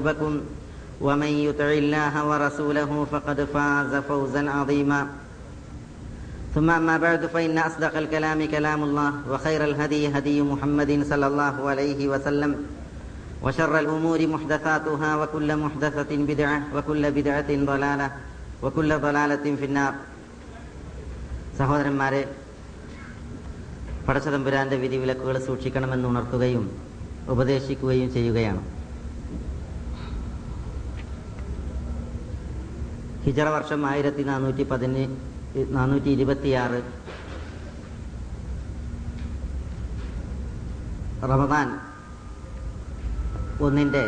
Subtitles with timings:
[0.00, 0.33] بكم
[1.01, 5.07] ومن يطع الله ورسوله فقد فاز فوزا عظيما
[6.55, 12.07] ثم أما بعد فإن أصدق الكلام كلام الله وخير الهدي هدي محمد صلى الله عليه
[12.07, 12.51] وسلم
[13.43, 18.11] وشر الأمور محدثاتها وكل محدثة بدعة وكل بدعة ضلالة
[18.63, 19.93] وكل ضلالة في النار
[21.59, 22.19] സഹോദരന്മാരെ
[24.05, 26.63] പടച്ചതമ്പുരാന്റെ വിധിവിലക്കുകൾ സൂക്ഷിക്കണമെന്ന് ഉണർത്തുകയും
[27.33, 28.61] ഉപദേശിക്കുകയും ചെയ്യുകയാണ്
[33.23, 35.03] ഹിജറ വർഷം ആയിരത്തി നാനൂറ്റി പതിന്
[35.75, 36.79] നാനൂറ്റി ഇരുപത്തിയാറ്.
[41.31, 41.67] റമദാൻ
[43.65, 44.03] ഒന്നിന്റെ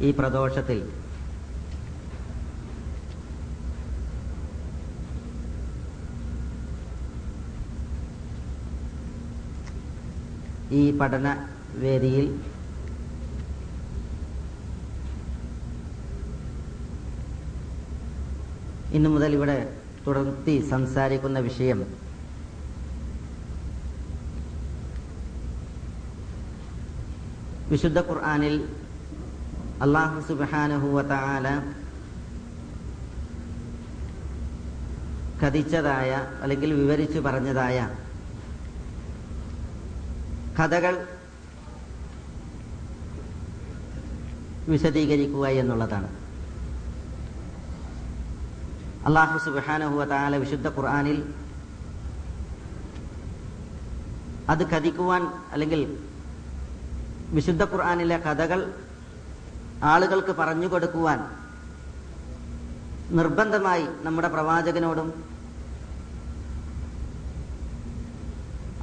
[0.00, 0.80] ഈ പ്രദോഷത്തിൽ
[10.80, 11.28] ഈ പഠന
[11.82, 12.26] വേദിയിൽ
[18.94, 19.56] ഇന്നു മുതൽ ഇവിടെ
[20.06, 21.78] തുടർത്തി സംസാരിക്കുന്ന വിഷയം
[27.70, 28.56] വിശുദ്ധ ഖുർആാനിൽ
[29.82, 31.46] അള്ളാഹു സുബാനുഹുവല
[35.42, 36.10] കഥിച്ചതായ
[36.42, 37.78] അല്ലെങ്കിൽ വിവരിച്ചു പറഞ്ഞതായ
[40.58, 40.94] കഥകൾ
[44.68, 46.23] വിശദീകരിക്കുക എന്നുള്ളതാണ്.
[49.08, 51.18] അള്ളാഹു സുബാനഹുവ താല വിശുദ്ധ ഖുർആാനിൽ
[54.48, 55.80] അത് കഥിക്കുവാൻ അല്ലെങ്കിൽ
[57.30, 58.60] വിശുദ്ധ ഖുർആാനിലെ കഥകൾ
[59.84, 61.20] ആളുകൾക്ക് പറഞ്ഞു കൊടുക്കുവാൻ
[63.10, 65.08] നിർബന്ധമായി നമ്മുടെ പ്രവാചകനോടും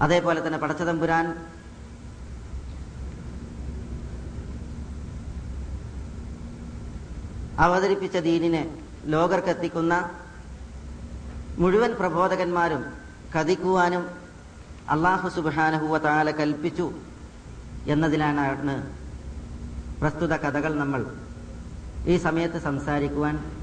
[0.02, 1.26] അതേപോലെ തന്നെ പടച്ചതമ്പുരാൻ
[7.60, 8.64] അവതരിപ്പിച്ച ദീനിനെ
[9.06, 10.10] ലോകർക്കെത്തിക്കുന്ന
[11.58, 12.94] മുഴുവൻ പ്രബോധകന്മാരും
[13.36, 14.10] കഥിക്കുവാനും
[14.90, 16.92] അള്ളാഹു സുബാനഹുവ താല കൽപ്പിച്ചു
[17.88, 18.94] എന്നതിലാണ്
[20.00, 21.16] പ്രസ്തുത കഥകൾ നമ്മൾ
[22.06, 23.62] ഈ സമയത്ത് സംസാരിക്കുവാൻ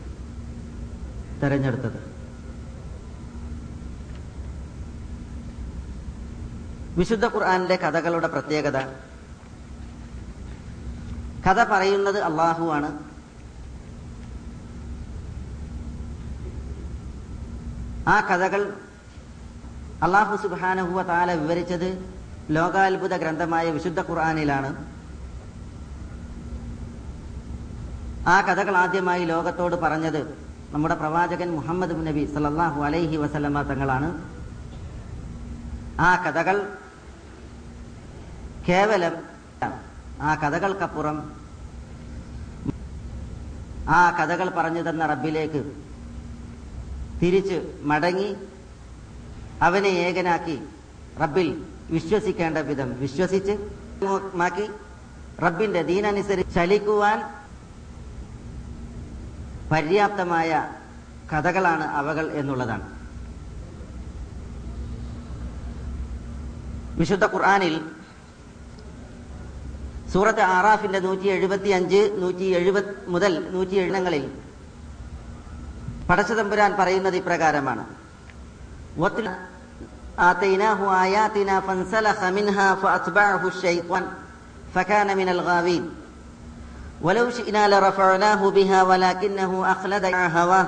[1.42, 2.18] തെരഞ്ഞെടുത്തത്.
[6.96, 8.78] വിശുദ്ധ ഖുർആാനിലെ കഥകളുടെ പ്രത്യേകത.
[11.46, 13.07] കഥ പറയുന്നത് അള്ളാഹുവാണ്
[18.14, 18.62] ആ കഥകൾ
[20.06, 21.88] അള്ളാഹു സുബാനഹുവ താല വിവരിച്ചത്
[22.56, 24.70] ലോകാത്ഭുത ഗ്രന്ഥമായ വിശുദ്ധ ഖുർആാനിലാണ്.
[28.34, 30.20] ആ കഥകൾ ആദ്യമായി ലോകത്തോട് പറഞ്ഞത്
[30.72, 34.08] നമ്മുടെ പ്രവാചകൻ മുഹമ്മദ് നബി സല്ലാഹു അലൈഹി വസല്ലമ തങ്ങളാണ്.
[36.08, 36.56] ആ കഥകൾ
[38.68, 39.14] കേവലം
[40.28, 41.18] ആ കഥകൾക്കപ്പുറം
[43.98, 45.62] ആ കഥകൾ പറഞ്ഞു തന്ന റബ്ബിലേക്ക്
[47.22, 47.58] തിരിച്ച്
[47.90, 48.28] മടങ്ങി
[49.60, 50.56] അവനെ ഏകനാക്കി
[51.16, 51.48] റബ്ബിൽ
[51.90, 53.54] വിശ്വസിക്കേണ്ട വിധം വിശ്വസിച്ച്
[54.40, 54.66] മാക്കി
[55.38, 57.18] റബ്ബിന്റെ ദീനനുസരിച്ച് ചലിക്കുവാൻ
[59.70, 60.50] പര്യാപ്തമായ
[61.28, 62.86] കഥകളാണ് അവകൾ എന്നുള്ളതാണ്.
[66.96, 67.74] വിശുദ്ധ ഖുർആാനിൽ
[70.12, 74.24] സൂറത്ത് ആറാഫിന്റെ നൂറ്റി എഴുപത്തി അഞ്ച് നൂറ്റി എഴുപത് മുതൽ നൂറ്റി എഴുന്നങ്ങളിൽ
[76.09, 77.83] പടച്ചതമ്പുരാൻ പറയുന്നത് ഇപ്രകാരമാണ്
[80.19, 84.03] آتيناه آياتنا فانسلخ منها فأتبعه الشيطان
[84.75, 85.89] فكان من الغاوين
[87.01, 90.67] ولو شئنا لرفعناه بها ولكنه أخلد هواه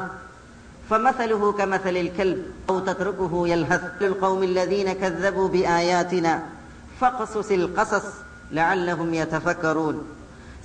[0.90, 6.44] فمثله كمثل الكلب أو تتركه يلهث للقوم الذين كذبوا بآياتنا
[7.00, 8.06] فاقصص القصص
[8.52, 10.08] لعلهم يتفكرون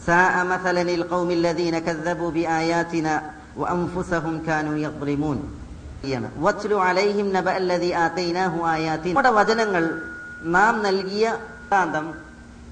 [0.07, 3.23] ساء مثلا القوم الذين كذبوا بآياتنا
[3.57, 5.39] وأنفسهم كانوا يظلمون
[9.09, 9.85] നമ്മുടെ വചനങ്ങൾ
[10.51, 11.25] നാം നൽകിയ
[11.73, 12.07] താന്തം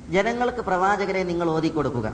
[0.08, 2.06] ജനങ്ങൾക്ക് പ്രവാചകരെ നിങ്ങൾ ഓതിക്കൊടുക്കുക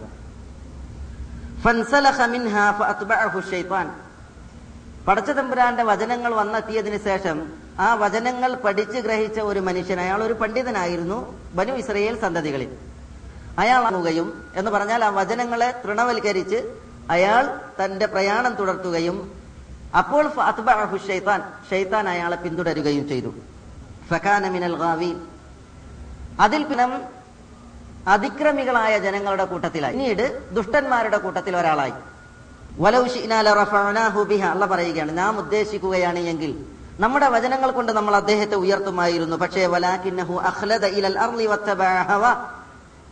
[5.06, 7.38] പടച്ചതമ്പുരാന്റെ വചനങ്ങൾ വന്നെത്തിയതിനു ശേഷം
[7.78, 11.18] ആ വചനങ്ങൾ പഠിച്ചു ഗ്രഹിച്ച ഒരു മനുഷ്യൻ അയാൾ ഒരു പണ്ഡിതനായിരുന്നു
[11.58, 12.70] ബനു ഇസ്രയേൽ സന്തതികളിൽ
[13.58, 16.58] അയാൾ ആകുകയും എന്ന് പറഞ്ഞാൽ ആ വചനങ്ങളെ തൃണവൽക്കരിച്ച്
[17.09, 19.31] അയാൾ തന്റെ പ്രയാണം തുടർത്തുകയും
[19.97, 20.27] അപ്പോൾ
[21.69, 23.33] ഷെയ്ത്താൻ അയാളെ പിന്തുടരുകയും ചെയ്തു.
[24.49, 24.75] മിനൽ
[26.39, 27.01] അതിൽ പിന്നം
[28.07, 29.93] അതിക്രമികളായ ജനങ്ങളുടെ കൂട്ടത്തിലായി.
[29.93, 31.93] പിന്നീട് ദുഷ്ടന്മാരുടെ കൂട്ടത്തിൽ ഒരാളായി.
[34.43, 36.65] അല്ല പറയുകയാണ് നാം ഉദ്ദേശിക്കുകയാണ് എങ്കിൽ
[36.99, 39.35] നമ്മുടെ വചനങ്ങൾ കൊണ്ട് നമ്മൾ അദ്ദേഹത്തെ ഉയർത്തുമായിരുന്നു.
[39.35, 39.65] പക്ഷേ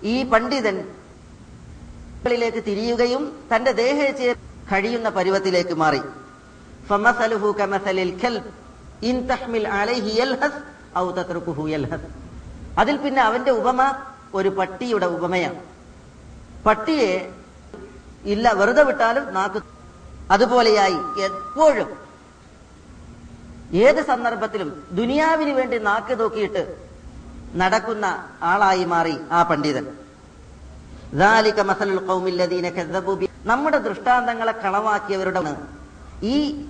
[0.04, 0.88] ഈ പണ്ഡിതൻ
[2.32, 4.34] ിലേക്ക് തിരിയുകയും തന്റെ ദേഹേച്ഛയെ
[4.72, 6.02] കഴിയുന്ന പരുവത്തിലേക്ക് മാറി.
[12.78, 13.96] അതിൽ പിന്നെ അവന്റെ ഉപമ
[14.34, 15.62] ഒരു പട്ടിയുടെ ഉപമയാണ്.
[16.66, 17.34] പട്ടിയെ
[18.26, 19.64] ഇല്ല വെറുതെ വിട്ടാലും നാക്ക്
[20.32, 21.90] അതുപോലെയായി എപ്പോഴും.
[23.74, 26.78] ഏത് സന്ദർഭത്തിലും ദുനിയാവിന് വേണ്ടി നാക്ക് നോക്കിയിട്ട്
[27.56, 28.06] നടക്കുന്ന
[28.44, 30.07] ആളായി മാറി ആ പണ്ഡിതൻ.
[33.46, 35.56] നമ്മുടെ ദൃഷ്ടാന്തങ്ങളെ കളവാക്കിയവരുടെ
[36.24, 36.66] ഈ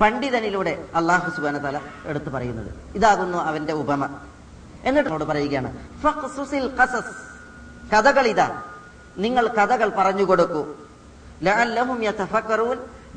[0.00, 2.74] പണ്ഡിതനിലൂടെ അള്ളാഹു സുബാന തല എടുത്തു പറയുന്നത്.
[2.94, 4.08] ഇതാകുന്നു അവന്റെ ഉപമ.
[4.84, 5.76] എന്നിട്ട് പറയുകയാണ്.
[7.92, 8.62] കഥകൾ ഇതാ.
[9.18, 10.66] നിങ്ങൾ കഥകൾ പറഞ്ഞു കൊടുക്കൂ.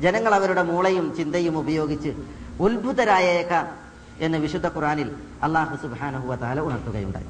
[0.00, 2.16] ജനങ്ങൾ അവരുടെ മൂളയും ചിന്തയും ഉപയോഗിച്ച്
[2.60, 3.76] ഉത്ഭുതരായേക്കാം
[4.20, 7.26] എന്ന് വിശുദ്ധ ഖുറാനിൽ അള്ളാഹു സുബ്ഹാനഹു താല ഉണർത്തുകയുണ്ടായി.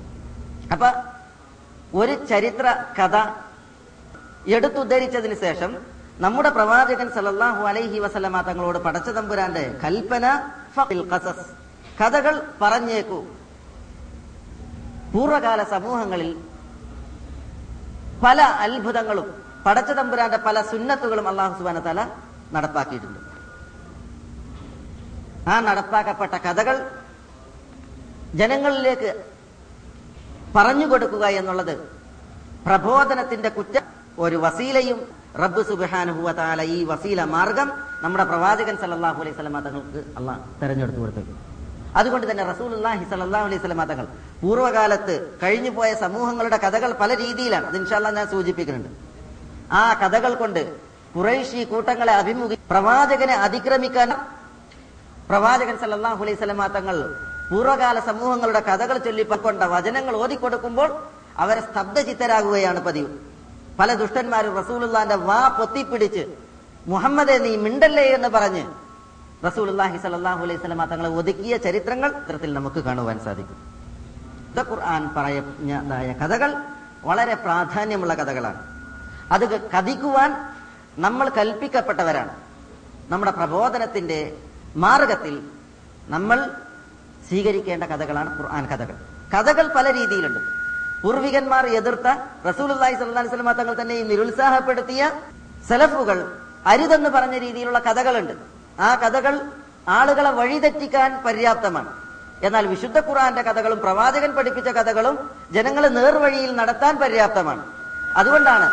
[0.73, 1.10] അപ്പൊ
[1.99, 2.67] ഒരു ചരിത്ര
[2.99, 3.17] കഥ
[4.57, 5.71] എടുത്തുദ്ധരിച്ചതിന് ശേഷം
[6.25, 10.25] നമ്മുടെ പ്രവാചകൻ സലല്ലാഹു അലൈഹി വസല്ലമ തങ്ങളോട് പടച്ച തമ്പുരാന്റെ കൽപ്പന
[11.13, 11.47] കസസ്
[12.01, 13.19] കഥകൾ പറഞ്ഞേക്കൂ.
[15.13, 16.31] പൂർവകാല സമൂഹങ്ങളിൽ
[18.25, 19.29] പല അത്ഭുതങ്ങളും
[19.67, 22.01] പടച്ച തമ്പുരാന്റെ പല സുന്നത്തുകളും അള്ളാഹു സുബാന തല
[22.55, 23.21] നടപ്പാക്കിയിട്ടുണ്ട്.
[25.53, 26.77] ആ നടപ്പാക്കപ്പെട്ട കഥകൾ
[28.41, 29.11] ജനങ്ങളിലേക്ക്
[30.57, 31.75] പറഞ്ഞു കൊടുക്കുക എന്നുള്ളത്
[32.67, 33.77] പ്രബോധനത്തിന്റെ കുറ്റ
[34.25, 34.99] ഒരു വസീലയും
[35.43, 37.69] റബ്ബ് സുബാനുഹുവ താല ഈ വസീല മാർഗം
[38.05, 41.37] നമ്മുടെ പ്രവാചകൻ സല്ലല്ലാഹു അലൈഹി സ്വലമ തങ്ങൾക്ക് അള്ളാഹ് തെരഞ്ഞെടുത്തു കൊടുത്തു
[42.01, 44.07] അതുകൊണ്ട് തന്നെ റസൂലുള്ളാഹി സല്ലല്ലാഹു അലൈഹി സ്വലമ തങ്ങൾ
[44.43, 47.67] പൂർവകാലത്ത് കഴിഞ്ഞു പോയ സമൂഹങ്ങളുടെ കഥകൾ പല രീതിയിലാണ്.
[47.71, 48.91] അത് ഇൻഷാല്ല ഞാൻ സൂചിപ്പിക്കുന്നുണ്ട്.
[49.81, 50.63] ആ കഥകൾ കൊണ്ട്
[51.15, 54.11] കുറേശി കൂട്ടങ്ങളെ അഭിമുഖി പ്രവാചകനെ അതിക്രമിക്കാൻ
[55.31, 56.97] പ്രവാചകൻ സല്ലല്ലാഹു അലൈഹി സ്വലമ തങ്ങൾ
[57.51, 61.05] പൂർവകാല സമൂഹങ്ങളുടെ കഥകൾ ചൊല്ലിക്കൊണ്ട വചനങ്ങൾ ഓതിക്കൊടുക്കുമ്പോൾ
[61.37, 63.19] അവരെ സ്തബ്ധചിത്തരാകുകയാണ് പതിവ്.
[63.79, 66.27] പല ദുഷ്ടന്മാരും റസൂലുള്ളാന്റെ വാ പൊത്തിപ്പിടിച്ച്
[66.87, 68.03] മുഹമ്മദെ നീ മിണ്ടല്ലേ?
[68.03, 68.67] എന്ന് പറഞ്ഞ്
[69.47, 73.57] റസൂലുള്ളാഹി സല്ലല്ലാഹു അലൈഹി സ്വലമ തങ്ങളെ ഒതുക്കിയ ചരിത്രങ്ങൾ ഇത്തരത്തിൽ നമുക്ക് കാണുവാൻ സാധിക്കും.
[74.53, 76.55] ഇത് ഖുർആൻ പറഞ്ഞതായ കഥകൾ
[77.05, 78.63] വളരെ പ്രാധാന്യമുള്ള കഥകളാണ്.
[79.33, 80.55] അത് കഥിക്കുവാൻ
[80.99, 82.37] നമ്മൾ കൽപ്പിക്കപ്പെട്ടവരാണ്.
[83.09, 84.37] നമ്മുടെ പ്രബോധനത്തിന്റെ
[84.77, 85.43] മാർഗത്തിൽ
[86.09, 86.51] നമ്മൾ
[87.31, 88.97] സ്വീകരിക്കേണ്ട കഥകളാണ് ഖുർആൻ കഥകൾ.
[89.35, 90.41] കഥകൾ പല രീതിയിലുണ്ട്.
[91.03, 92.07] പൂർവികന്മാർ എതിർത്ത
[92.47, 92.97] അലൈഹി
[93.27, 95.03] വസല്ലം തങ്ങൾ തന്നെ നിരുത്സാഹപ്പെടുത്തിയ
[95.69, 96.19] സലഫുകൾ
[96.73, 98.35] അരുതെന്ന് പറഞ്ഞ രീതിയിലുള്ള കഥകളുണ്ട്.
[98.87, 99.35] ആ കഥകൾ
[99.99, 101.91] ആളുകളെ വഴിതെറ്റിക്കാൻ പര്യാപ്തമാണ്.
[102.47, 105.17] എന്നാൽ വിശുദ്ധ ഖുർആന്റെ കഥകളും പ്രവാചകൻ പഠിപ്പിച്ച കഥകളും
[105.55, 107.63] ജനങ്ങളെ നേർവഴിയിൽ നടത്താൻ പര്യാപ്തമാണ്.
[108.21, 108.69] അതുകൊണ്ടാണ്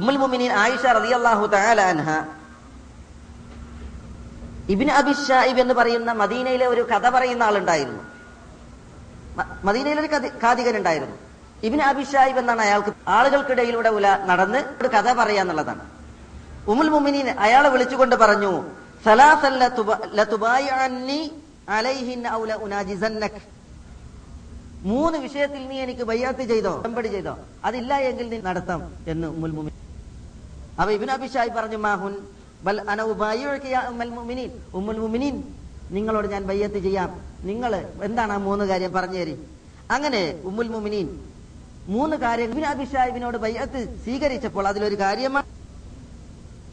[0.00, 2.08] ഉമ്മുൽ മുഅ്മിനീൻ ആയിഷ റളിയല്ലാഹു തആല അൻഹ
[4.68, 8.02] ഇബിന് അബിഷായിബ് എന്ന് പറയുന്ന മദീനയിലെ ഒരു കഥ പറയുന്ന ആളുണ്ടായിരുന്നു.
[9.68, 10.10] മദീനയിലെ ഒരു
[10.44, 11.16] കാതികൻ ഉണ്ടായിരുന്നു
[11.66, 15.84] ഇബിൻ അബിഷായിബ് എന്നാണ് അയാൾക്ക് ആളുകൾക്കിടയിലൂടെ ഉല നടന്ന് ഒരു കഥ പറയാന്നുള്ളതാണ്
[16.72, 18.52] ഉമുൽ മുമിനീൻ അയാളെ വിളിച്ചുകൊണ്ട് പറഞ്ഞു.
[24.84, 27.34] മൂന്ന് വിഷയത്തിൽ നീ എനിക്ക് ബയ്യാത്ത് ചെയ്തോ ഉടമ്പടി ചെയ്തോ?
[27.64, 29.76] അതില്ല എങ്കിൽ നീ നടത്താം എന്ന് ഉമുൽ മുമിനി
[30.78, 32.14] അപ്പൊ ഇബിൻ അബിഷായി പറഞ്ഞു മാഹുൻ
[32.67, 35.35] ബൽ അന ഉബായിഉക യാ ഉമ്മുൽ മുഅ്മിനീൻ ഉമ്മുൽ മുഅ്മിനീൻ
[35.95, 37.09] നിങ്ങളോട് ഞാൻ ബയ്യത്ത് ചെയ്യാം
[37.49, 37.73] നിങ്ങൾ
[38.07, 39.35] എന്താണ് ആ മൂന്ന് കാര്യം പറഞ്ഞു തരി
[39.95, 41.07] അങ്ങനെ ഉമ്മുൽ മുഅ്മിനീൻ
[41.95, 45.47] മൂന്ന് കാര്യം ഇബിൻ അബിഷായിബിനോട് ബയ്യത്ത് സ്വീകരിച്ചപ്പോൾ അതിലൊരു കാര്യമാണ്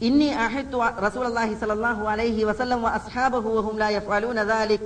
[0.07, 4.81] ഇന്നി അഹത്തു റസൂലുള്ളാഹി സ്വല്ലല്ലാഹു അലൈഹി വസല്ലം വഅസ്ഹാബഹു വഹും ലാ യഫ്അലൂന ذلك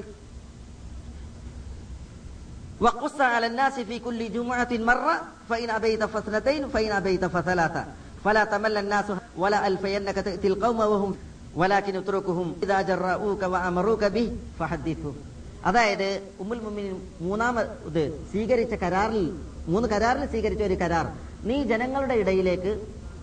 [2.82, 5.16] وقص على الناس في كل جمعة مرة
[5.50, 7.82] فإن أبيت فاثنتين فإن أبيت فثلاثة
[8.26, 11.12] فلا تمل الناس ولا ألفينك تأتي القوم وهم
[11.56, 14.28] ولكن اتركهم إذا جرؤوك وأمروك به
[14.60, 15.16] فحدثهم
[15.64, 16.10] അതായത്
[16.42, 19.24] ഉമ്മുൽ മുമിനിൻ മൂന്നാമത് സ്വീകരിച്ച കരാറിൽ
[19.68, 21.06] മൂന്ന് കരാറിൽ സ്വീകരിച്ച ഒരു കരാർ
[21.44, 22.72] നീ ജനങ്ങളുടെ ഇടയിലേക്ക്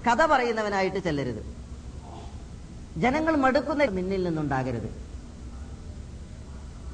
[0.07, 1.40] കഥ പറയുന്നവനായിട്ട് ചെല്ലരുത്
[3.05, 4.90] ജനങ്ങൾ മടുക്കുന്ന നിന്നിൽ നിന്നുണ്ടാകരുത്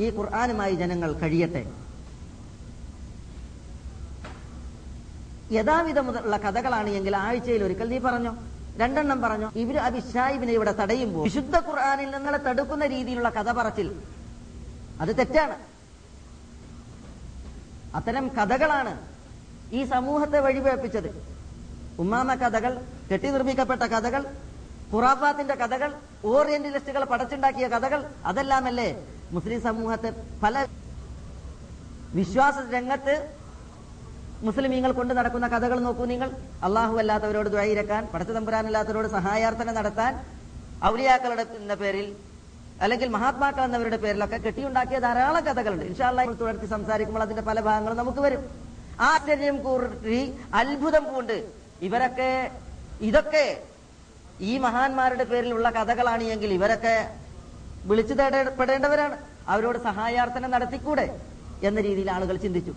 [0.02, 1.62] ഈ ഖുർആാനുമായി ജനങ്ങൾ കഴിയട്ടെ
[5.56, 8.32] യഥാവിധമുള്ള കഥകളാണ് എങ്കിൽ ആഴ്ചയിൽ ഒരിക്കൽ നീ പറഞ്ഞോ
[8.81, 9.51] രണ്ടെണ്ണം പറഞ്ഞു.
[9.55, 13.87] ഇവർ അഭിഷായിബിനെ ഇവിടെ തടയുമ്പോൾ വിശുദ്ധ ഖുർആാനിൽ നിങ്ങളെ തടുക്കുന്ന രീതിയിലുള്ള കഥ പറച്ചിൽ.
[15.01, 15.55] അത് തെറ്റാണ്.
[17.95, 18.93] അത്തരം കഥകളാണ്
[19.71, 21.09] ഈ സമൂഹത്തെ വഴിപേപ്പിച്ചത്.
[21.99, 22.73] ഉമ്മാമ കഥകൾ
[23.11, 24.25] കെട്ടി നിർമ്മിക്കപ്പെട്ട കഥകൾ
[24.93, 25.93] ഖുറാഫാത്തിന്റെ കഥകൾ
[26.25, 28.89] ഓറിയന്റലിസ്റ്റുകൾ പടച്ചുണ്ടാക്കിയ കഥകൾ അതെല്ലാമല്ലേ
[29.31, 30.09] മുസ്ലിം സമൂഹത്തെ
[30.43, 30.65] പല
[32.15, 33.36] വിശ്വാസ രംഗത്ത്
[34.45, 36.29] മുസ്ലിമീങ്ങൾ കൊണ്ട് നടക്കുന്ന കഥകൾ നോക്കൂ നിങ്ങൾ.
[36.63, 40.13] അള്ളാഹു അല്ലാത്തവരോട് ദ്വൈരക്കാൻ പടച്ച തമ്പുരാനല്ലാത്തവരോട് സഹായാർത്ഥന നടത്താൻ
[40.85, 42.07] ഔലിയാക്കളുടെ പേരിൽ
[42.81, 45.85] അല്ലെങ്കിൽ മഹാത്മാക്കൾ എന്നവരുടെ പേരിലൊക്കെ കെട്ടിയുണ്ടാക്കിയ ധാരാളം കഥകളുണ്ട്.
[45.85, 48.43] ഇൻഷാല്ലാ തുടർത്തി സംസാരിക്കുമ്പോൾ അതിന്റെ പല ഭാഗങ്ങളും നമുക്ക് വരും.
[48.99, 50.19] ആശ്ചര്യം കൂറി
[50.59, 51.37] അത്ഭുതം പൂണ്ട്.
[51.87, 52.29] ഇവരൊക്കെ
[53.09, 53.45] ഇതൊക്കെ
[54.49, 56.95] ഈ മഹാന്മാരുടെ പേരിലുള്ള കഥകളാണ് എങ്കിൽ ഇവരൊക്കെ
[57.89, 59.17] വിളിച്ചു തേടപ്പെടേണ്ടവരാണ്
[59.47, 61.07] അവരോട് സഹായാർത്ഥന നടത്തിക്കൂടെ
[61.63, 62.73] എന്ന രീതിയിൽ ആളുകൾ ചിന്തിച്ചു.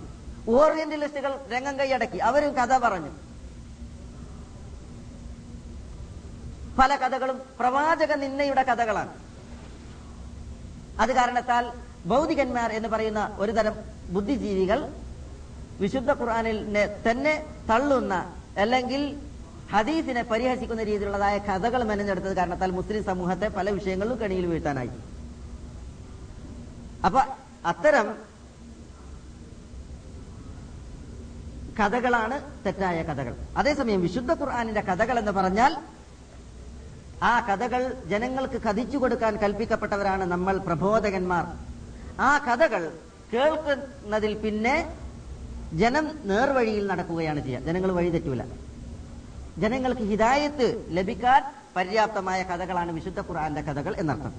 [0.54, 2.18] ഓറിയന്റലിസ്റ്റുകൾ രംഗം കൈയടക്കി.
[2.18, 3.10] അവരും കഥ പറഞ്ഞു.
[6.78, 9.12] പല കഥകളും പ്രവാചക നിന്നയുടെ കഥകളാണ്.
[11.00, 11.72] അത് കാരണത്താൽ
[12.06, 13.74] ഭൗതികന്മാർ എന്ന് പറയുന്ന ഒരു തരം
[14.10, 14.88] ബുദ്ധിജീവികൾ
[15.80, 16.56] വിശുദ്ധ ഖുർആാനിൽ
[17.10, 17.34] തന്നെ
[17.68, 18.14] തള്ളുന്ന
[18.56, 19.02] അല്ലെങ്കിൽ
[19.72, 24.90] ഹദീസിനെ പരിഹസിക്കുന്ന രീതിയിലുള്ളതായ കഥകൾ മെനഞ്ഞെടുത്തത് കാരണത്താൽ മുസ്ലിം സമൂഹത്തെ പല വിഷയങ്ങളിലും കണിയിൽ വീഴ്ത്താനായി.
[27.06, 27.20] അപ്പൊ
[27.66, 28.29] അത്തരം
[31.80, 33.34] കഥകളാണ് തെറ്റായ കഥകൾ.
[33.56, 35.76] അതേസമയം വിശുദ്ധ ഖുർആാനിന്റെ കഥകൾ എന്ന് പറഞ്ഞാൽ
[37.22, 41.46] ആ കഥകൾ ജനങ്ങൾക്ക് കഥിച്ചു കൊടുക്കാൻ കൽപ്പിക്കപ്പെട്ടവരാണ് നമ്മൾ പ്രബോധകന്മാർ.
[42.20, 42.92] ആ കഥകൾ
[43.32, 44.94] കേൾക്കുന്നതിൽ പിന്നെ
[45.72, 47.60] ജനം നേർവഴിയിൽ നടക്കുകയാണ് ചെയ്യുക.
[47.60, 48.42] ജനങ്ങൾ വഴി തെറ്റൂല.
[49.58, 51.42] ജനങ്ങൾക്ക് ഹിതായത്ത് ലഭിക്കാൻ
[51.76, 54.34] പര്യാപ്തമായ കഥകളാണ് വിശുദ്ധ ഖുർആന്റെ കഥകൾ എന്നർത്ഥം.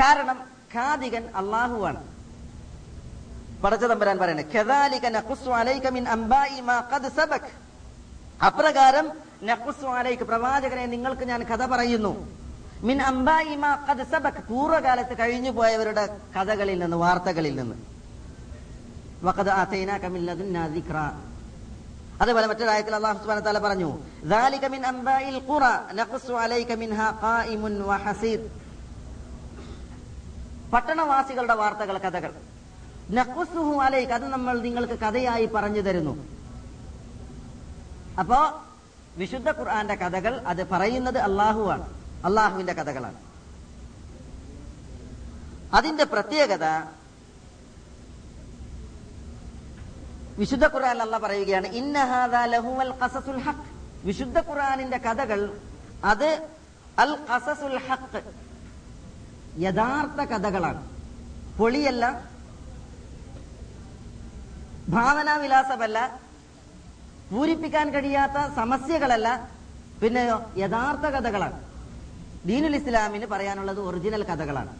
[0.00, 0.38] കാരണം
[0.74, 2.15] ഖാദികൻ അള്ളാഹുവാണ്
[3.64, 4.46] പടച്ചതമ്പരാൻ പറയുന്നത്.
[8.42, 9.06] അപ്രകാരം
[10.24, 12.12] പ്രവാചകനെ നിങ്ങൾക്ക് ഞാൻ കഥ പറയുന്നു
[12.82, 13.02] മിൻ
[14.04, 16.04] സബക് പൂർവകാലത്ത് കഴിഞ്ഞു പോയവരുടെ
[16.36, 17.76] കഥകളിൽ നിന്ന് വാർത്തകളിൽ നിന്ന്
[22.20, 23.88] അതേപോലെ മറ്റൊരായത്തിൽ അള്ളാഹു സുബ്ഹാനഹു വതആല പറഞ്ഞു
[24.24, 28.46] "ദാലിക മിൻ അംബാഇൽ ഖുറ നഖുസ്സു അലൈക മിൻഹാ ഖായിമുൻ വഹസീദ്."
[30.72, 32.32] പട്ടണവാസികളുടെ വാർത്തകൾ കഥകൾ
[33.10, 33.80] നഖുസുഹു
[34.12, 36.26] അത് നമ്മൾ നിങ്ങൾക്ക് കഥയായി പറഞ്ഞു തരുന്നു.
[38.18, 38.64] അപ്പോ
[39.16, 41.92] വിശുദ്ധ ഖുർആന്റെ കഥകൾ അത് പറയുന്നത് അള്ളാഹുവാണ്.
[42.24, 43.14] അള്ളാഹുവിന്റെ കഥകളാണ്.
[45.74, 46.64] അതിന്റെ പ്രത്യേകത
[50.38, 53.64] വിശുദ്ധ ഖുർആൻ അല്ല പറയുകയാണ് ഇന്നഹാദാ ലഹുവൽ ഖസസുൽ ഹഖ്.
[54.04, 55.56] വിശുദ്ധ ഖുർആനിന്റെ കഥകൾ
[56.04, 56.48] അത്
[56.98, 58.22] അൽ ഖസസുൽ ഹഖ്
[59.58, 60.88] യഥാർത്ഥ കഥകളാണ്.
[61.58, 62.35] പൊളിയല്ല
[64.94, 65.98] ഭാവനാവിലാസമല്ല
[67.30, 69.28] പൂരിപ്പിക്കാൻ കഴിയാത്ത സമസ്യകളല്ല
[70.00, 71.56] പിന്നെയോ യഥാർത്ഥ കഥകളാണ്.
[72.48, 74.72] ദീനുൽ ഇസ്ലാമിന് പറയാനുള്ളത് ഒറിജിനൽ കഥകളാണ്.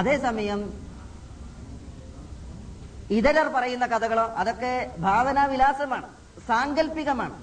[0.00, 0.60] അതേസമയം
[3.18, 4.72] ഇതരർ പറയുന്ന കഥകളോ അതൊക്കെ
[5.06, 6.06] ഭാവനാവിലാസമാണ്
[6.48, 7.36] സാങ്കല്പികമാണ്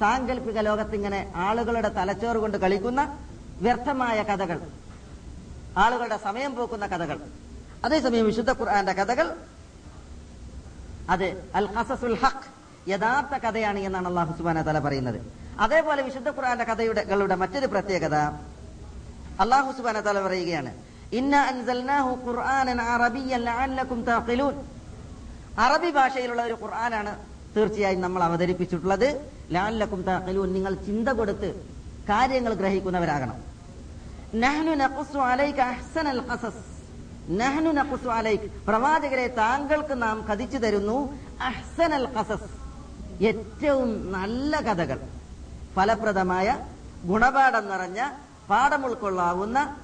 [0.00, 3.00] സാങ്കല്പിക ലോകത്തിങ്ങനെ ആളുകളുടെ തലച്ചോറ് കൊണ്ട് കളിക്കുന്ന
[3.64, 4.58] വ്യർത്ഥമായ കഥകൾ
[5.84, 7.18] ആളുകളുടെ സമയം പോക്കുന്ന കഥകൾ
[7.84, 9.26] അതേസമയം വിശുദ്ധ ഖുർആന്റെ കഥകൾ
[11.14, 11.26] അത്
[11.58, 12.48] അൽ ഖസസുൽ ഹഖ്
[12.90, 15.18] യഥാർത്ഥ കഥയാണ് എന്നാണ് അള്ളാഹു സുബാന തല പറയുന്നത്.
[15.64, 18.16] അതേപോലെ വിശുദ്ധ ഖുർആന്റെ കഥയുടെ കളുടെ മറ്റൊരു പ്രത്യേകത
[19.42, 20.72] അള്ളാഹു സുബാന തല പറയുകയാണ്
[21.18, 24.56] ഇന്ന അൻസൽനാഹു ഖുർആനൻ അറബിയൻ ലഅല്ലക്കും തഖിലൂൻ.
[25.64, 27.12] അറബി ഭാഷയിലുള്ള ഒരു ഖുർആനാണ്
[27.56, 29.08] തീർച്ചയായും നമ്മൾ അവതരിപ്പിച്ചിട്ടുള്ളത്.
[29.54, 31.48] ലാലക്കും തഖിലൂൻ നിങ്ങൾ ചിന്ത കൊടുത്ത്
[32.10, 33.38] കാര്യങ്ങൾ ഗ്രഹിക്കുന്നവരാകണം.
[34.44, 36.64] നഹ്നു നഖുസ്സു അലൈക അഹ്സനൽ ഖസസ്.
[37.30, 37.70] നഹ്നു
[38.68, 41.18] പ്രവാചകരെ താങ്കൾക്ക് നാം കഥിച്ചു തരുന്നു.
[41.40, 42.60] അഹ്സനൽ ഖസസ്.
[43.22, 45.00] ഏറ്റവും നല്ല കഥകൾ.
[45.74, 46.66] ഫലപ്രദമായ
[47.04, 48.10] ഗുണപാഠം നിറഞ്ഞ
[48.50, 49.76] പാഠം ഉൾക്കൊള്ളാവുന്ന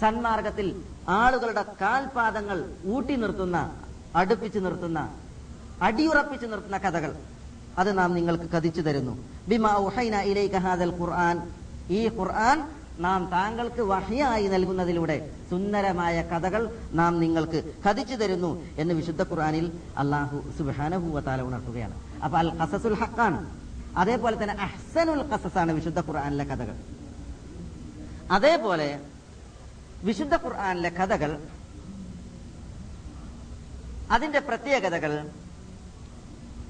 [0.00, 3.82] സന്മാർഗത്തിൽ ആളുകളുടെ കാൽപാദങ്ങൾ ഊട്ടി നിർത്തുന്ന
[4.16, 5.14] അടുപ്പിച്ചു നിർത്തുന്ന
[5.82, 7.16] അടിയുറപ്പിച്ചു നിർത്തുന്ന കഥകൾ.
[7.78, 9.28] അത് നാം നിങ്ങൾക്ക് കഥിച്ചു തരുന്നു.
[9.48, 11.52] ബിമാ ഉഹൈന ഇലൈക ഹാദൽ ഖുർആൻ.
[11.90, 19.72] ഈ ഖുർആൻ നാം താങ്കൾക്ക് വഹിയായി നൽകുന്നതിലൂടെ സുന്ദരമായ കഥകൾ നാം നിങ്ങൾക്ക് കഥിച്ചു തരുന്നു എന്ന് വിശുദ്ധ ഖുർആനിൽ
[19.98, 21.94] അള്ളാഹു സുബാനഹുവത്താല ഉണർത്തുകയാണ്.
[22.24, 23.40] അപ്പൊ അൽ ഖസസുൽ ഹക്കാണ്
[23.96, 26.76] അതേപോലെ തന്നെ അഹ്സനുൽ ഖസസാണ് വിശുദ്ധ ഖുർആാനിലെ കഥകൾ.
[28.30, 29.00] അതേപോലെ
[30.04, 31.38] വിശുദ്ധ ഖുർആാനിലെ കഥകൾ
[34.10, 35.12] അതിന്റെ പ്രത്യേകതകൾ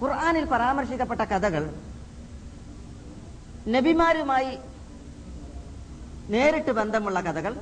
[0.03, 1.75] ഖുർആാനിൽ പരാമർശിക്കപ്പെട്ട കഥകൾ
[3.69, 4.59] നബിമാരുമായി
[6.29, 7.55] നേരിട്ട് ബന്ധമുള്ള കഥകൾ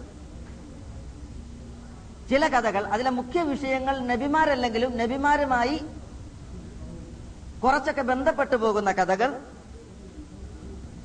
[2.30, 5.80] ചില കഥകൾ അതിലെ മുഖ്യ വിഷയങ്ങൾ നബിമാരല്ലെങ്കിലും നബിമാരുമായി
[7.62, 9.30] കുറച്ചൊക്കെ ബന്ധപ്പെട്ടു പോകുന്ന കഥകൾ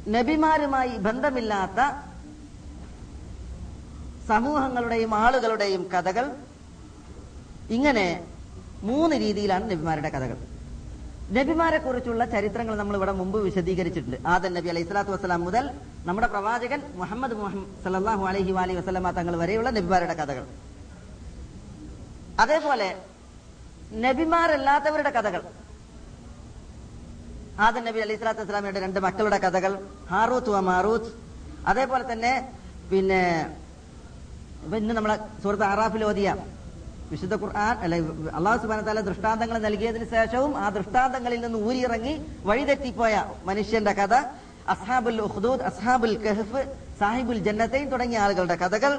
[0.07, 1.79] നബിമാരുമായി ബന്ധമില്ലാത്ത
[4.27, 6.25] സമൂഹങ്ങളുടെയും ആളുകളുടെയും കഥകൾ
[7.69, 8.27] ഇങ്ങനെ
[8.83, 10.56] മൂന്ന് രീതിയിലാണ് നബിമാരുടെ കഥകൾ.
[11.35, 14.17] നബിമാരെ കുറിച്ചുള്ള ചരിത്രങ്ങൾ നമ്മൾ ഇവിടെ മുമ്പ് വിശദീകരിച്ചിട്ടുണ്ട്.
[14.33, 15.65] ആദൻ നബി അലൈഹി സ്വലാത്തു വസ്സലാം മുതൽ
[16.07, 17.35] നമ്മുടെ പ്രവാചകൻ മുഹമ്മദ്
[17.85, 20.45] സല്ലാഹു അലഹി വാലി വസ്ലമ തങ്ങൾ വരെയുള്ള നബിമാരുടെ കഥകൾ.
[22.43, 22.87] അതേപോലെ
[24.05, 25.41] നബിമാരല്ലാത്തവരുടെ കഥകൾ.
[27.65, 29.73] ആദൻ നബി അലൈഹി സ്വലാത്തു വസ്സലാമിയുടെ രണ്ട് മക്കളുടെ കഥകൾ
[30.11, 30.59] ഹാറൂത്ത് വ
[31.71, 32.33] അതേപോലെ തന്നെ
[32.91, 33.21] പിന്നെ
[34.77, 36.29] ഇന്ന് നമ്മളെ സുഹൃത്ത് അറാഫിൽ ഓതിയ
[37.11, 37.97] വിശുദ്ധ ഖുർആൻ അല്ലെ
[38.37, 42.13] അള്ളാഹു സുബാന താല ദൃഷ്ടാന്തങ്ങൾ നൽകിയതിന് ശേഷവും ആ ദൃഷ്ടാന്തങ്ങളിൽ നിന്ന് ഊരിയിറങ്ങി
[42.49, 43.13] വഴിതെറ്റിപ്പോയ
[43.49, 44.13] മനുഷ്യന്റെ കഥ
[44.73, 46.61] അസ്ഹാബുൽ ഉഹ്ദൂദ് അസ്ഹാബുൽ കഹഫ്
[46.99, 48.93] സാഹിബുൽ ജന്നത്തെയും തുടങ്ങിയ ആളുകളുടെ കഥകൾ.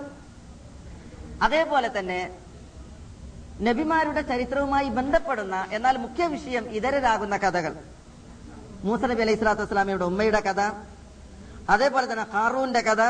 [1.46, 2.20] അതേപോലെ തന്നെ
[3.66, 7.72] നബിമാരുടെ ചരിത്രവുമായി ബന്ധപ്പെടുന്ന എന്നാൽ മുഖ്യ വിഷയം ഇതരരാകുന്ന കഥകൾ.
[8.86, 10.60] മൂസ നബി അലൈഹി സ്വലാത്തു വസ്സലാമയുടെ ഉമ്മയുടെ കഥ
[11.74, 13.02] അതേപോലെ തന്നെ ഹാറൂന്റെ കഥ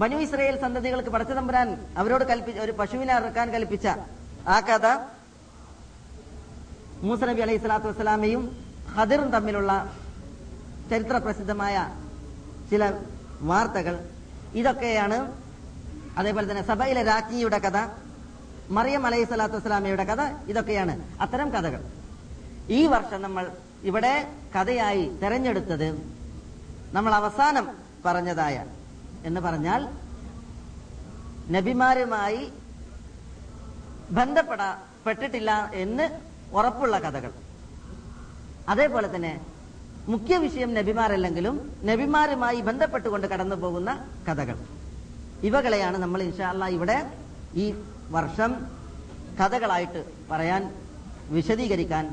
[0.00, 1.68] ബനു ഇസ്രയേൽ സന്തതികൾക്ക് പടച്ചു തമ്പുരാൻ
[2.00, 3.86] അവരോട് കൽപ്പിച്ച ഒരു പശുവിനെ ഇറക്കാൻ കൽപ്പിച്ച
[4.54, 4.86] ആ കഥ
[7.06, 8.42] മൂസ നബി അലൈഹി സ്വലാത്തു വസ്സലാമയും
[8.96, 9.72] ഖദിറും തമ്മിലുള്ള
[10.90, 11.76] ചരിത്ര പ്രസിദ്ധമായ
[12.70, 12.84] ചില
[13.50, 13.94] വാർത്തകൾ.
[14.60, 15.18] ഇതൊക്കെയാണ്
[16.20, 17.78] അതേപോലെ തന്നെ സഭയിലെ രാജ്ഞിയുടെ കഥ
[18.76, 20.22] മറിയം അലൈഹി സ്വലാത്തു വസ്സലാമയുടെ കഥ
[20.52, 21.82] ഇതൊക്കെയാണ് അത്തരം കഥകൾ.
[22.78, 23.44] ഈ വർഷം നമ്മൾ
[23.88, 24.14] ഇവിടെ
[24.56, 25.88] കഥയായി തെരഞ്ഞെടുത്തത്
[26.96, 27.66] നമ്മൾ അവസാനം
[28.06, 28.56] പറഞ്ഞതായ
[29.26, 29.82] എന്ന് പറഞ്ഞാൽ
[31.52, 32.52] നബിമാരുമായി
[34.10, 36.06] ബന്ധപ്പെടപ്പെട്ടിട്ടില്ല എന്ന്
[36.52, 37.32] ഉറപ്പുള്ള കഥകൾ.
[38.68, 39.40] അതേപോലെ തന്നെ
[40.08, 43.90] മുഖ്യ വിഷയം നബിമാരല്ലെങ്കിലും നബിമാരുമായി ബന്ധപ്പെട്ടുകൊണ്ട് കടന്നു പോകുന്ന
[44.28, 44.56] കഥകൾ.
[45.42, 47.12] ഇവകളെയാണ് നമ്മൾ ഇൻഷാല്ല ഇവിടെ
[47.54, 47.74] ഈ
[48.10, 48.52] വർഷം
[49.40, 50.62] കഥകളായിട്ട് പറയാൻ
[51.28, 52.04] വിശദീകരിക്കാൻ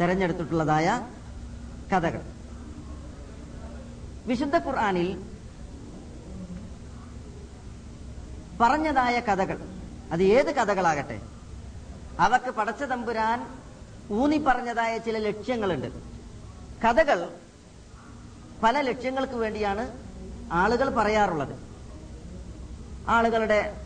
[0.00, 1.06] തെരഞ്ഞെടുത്തിട്ടുള്ളതായ
[1.92, 2.22] കഥകൾ.
[4.26, 5.08] വിശുദ്ധ ഖുർആാനിൽ
[8.60, 9.58] പറഞ്ഞതായ കഥകൾ.
[10.12, 11.20] അത് ഏത് കഥകളാകട്ടെ?
[12.20, 13.58] അവക്ക് പടച്ച തമ്പുരാൻ
[14.10, 15.86] ഊന്നി പറഞ്ഞതായ ചില ലക്ഷ്യങ്ങളുണ്ട്.
[16.82, 17.28] കഥകൾ
[18.62, 19.92] പല ലക്ഷ്യങ്ങൾക്ക് വേണ്ടിയാണ്
[20.52, 21.58] ആളുകൾ പറയാറുള്ളത്.
[23.08, 23.84] ആളുകളുടെ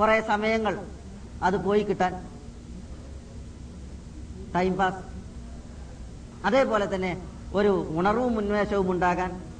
[0.00, 0.86] കുറെ സമയങ്ങൾ
[1.42, 2.12] അത് പോയി കിട്ടാൻ
[4.54, 5.04] ടൈം പാസ്
[6.46, 9.54] അതേപോലെ തന്നെ ഒരു ഉണർവും ഉന്മേഷവും ഉണ്ടാകാൻ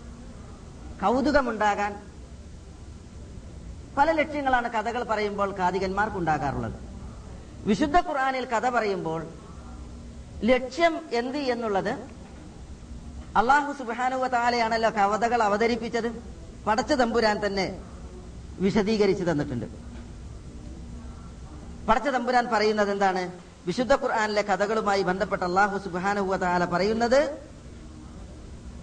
[1.02, 2.09] കൗതുകമുണ്ടാകാൻ
[3.96, 6.72] പല ലക്ഷ്യങ്ങളാണ് കഥകൾ പറയുമ്പോൾ കാതികന്മാർക്ക് ഉണ്ടാകാറുള്ളത്
[7.66, 9.26] വിശുദ്ധ ഖുർആാനിൽ കഥ പറയുമ്പോൾ
[10.44, 11.92] ലക്ഷ്യം എന്ത് എന്നുള്ളത്
[13.36, 16.08] അള്ളാഹു സുബാനുവ താലയാണല്ലോ കവതകൾ അവതരിപ്പിച്ചത്.
[16.66, 17.66] പടച്ച തമ്പുരാൻ തന്നെ
[18.58, 19.66] വിശദീകരിച്ചു തന്നിട്ടുണ്ട്.
[21.88, 23.22] പടച്ച തമ്പുരാൻ പറയുന്നത് എന്താണ്?
[23.66, 27.20] വിശുദ്ധ ഖുർആാനിലെ കഥകളുമായി ബന്ധപ്പെട്ട അള്ളാഹു സുബാനുവ താല പറയുന്നത്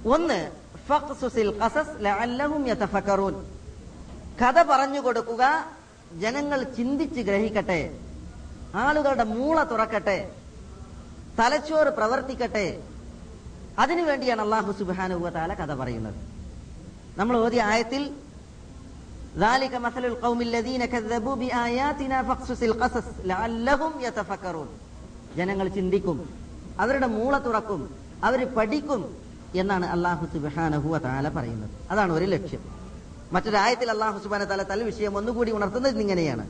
[0.08, 0.52] ഒന്ന്
[0.88, 3.36] ഫഖ്സുസിൽ ഖസസ് ലഅല്ലഹും യതഫക്കറൂൻ.
[4.42, 5.44] കഥ പറഞ്ഞു കൊടുക്കുക
[6.20, 8.00] ജനങ്ങൾ ചിന്തിച്ച് ഗ്രഹിക്കട്ടെ
[8.76, 10.32] ആളുകളുടെ മൂള തുറക്കട്ടെ
[11.40, 12.84] തലച്ചോറ് പ്രവർത്തിക്കട്ടെ.
[13.80, 16.16] അതിനുവേണ്ടിയാണ് അള്ളാഹു സുബാനുഭവത്താല കഥ പറയുന്നത്.
[17.18, 18.04] നമ്മൾ ഓതിയ ആയത്തിൽ
[25.36, 26.30] ജനങ്ങൾ ചിന്തിക്കും
[26.80, 27.82] അവരുടെ മൂള തുറക്കും
[28.24, 29.02] അവർ പഠിക്കും
[29.56, 31.70] എന്നാണ് അള്ളാഹു സുബാനഹുവ താല പറയുന്നത്.
[31.92, 32.77] അതാണ് ഒരു ലക്ഷ്യം.
[33.34, 36.48] മറ്റൊരായത്തിൽ അള്ളാഹു സുബാന തല തല വിഷയം ഒന്നുകൂടി ഉണർത്തുന്നത് ഇങ്ങനെയാണ്.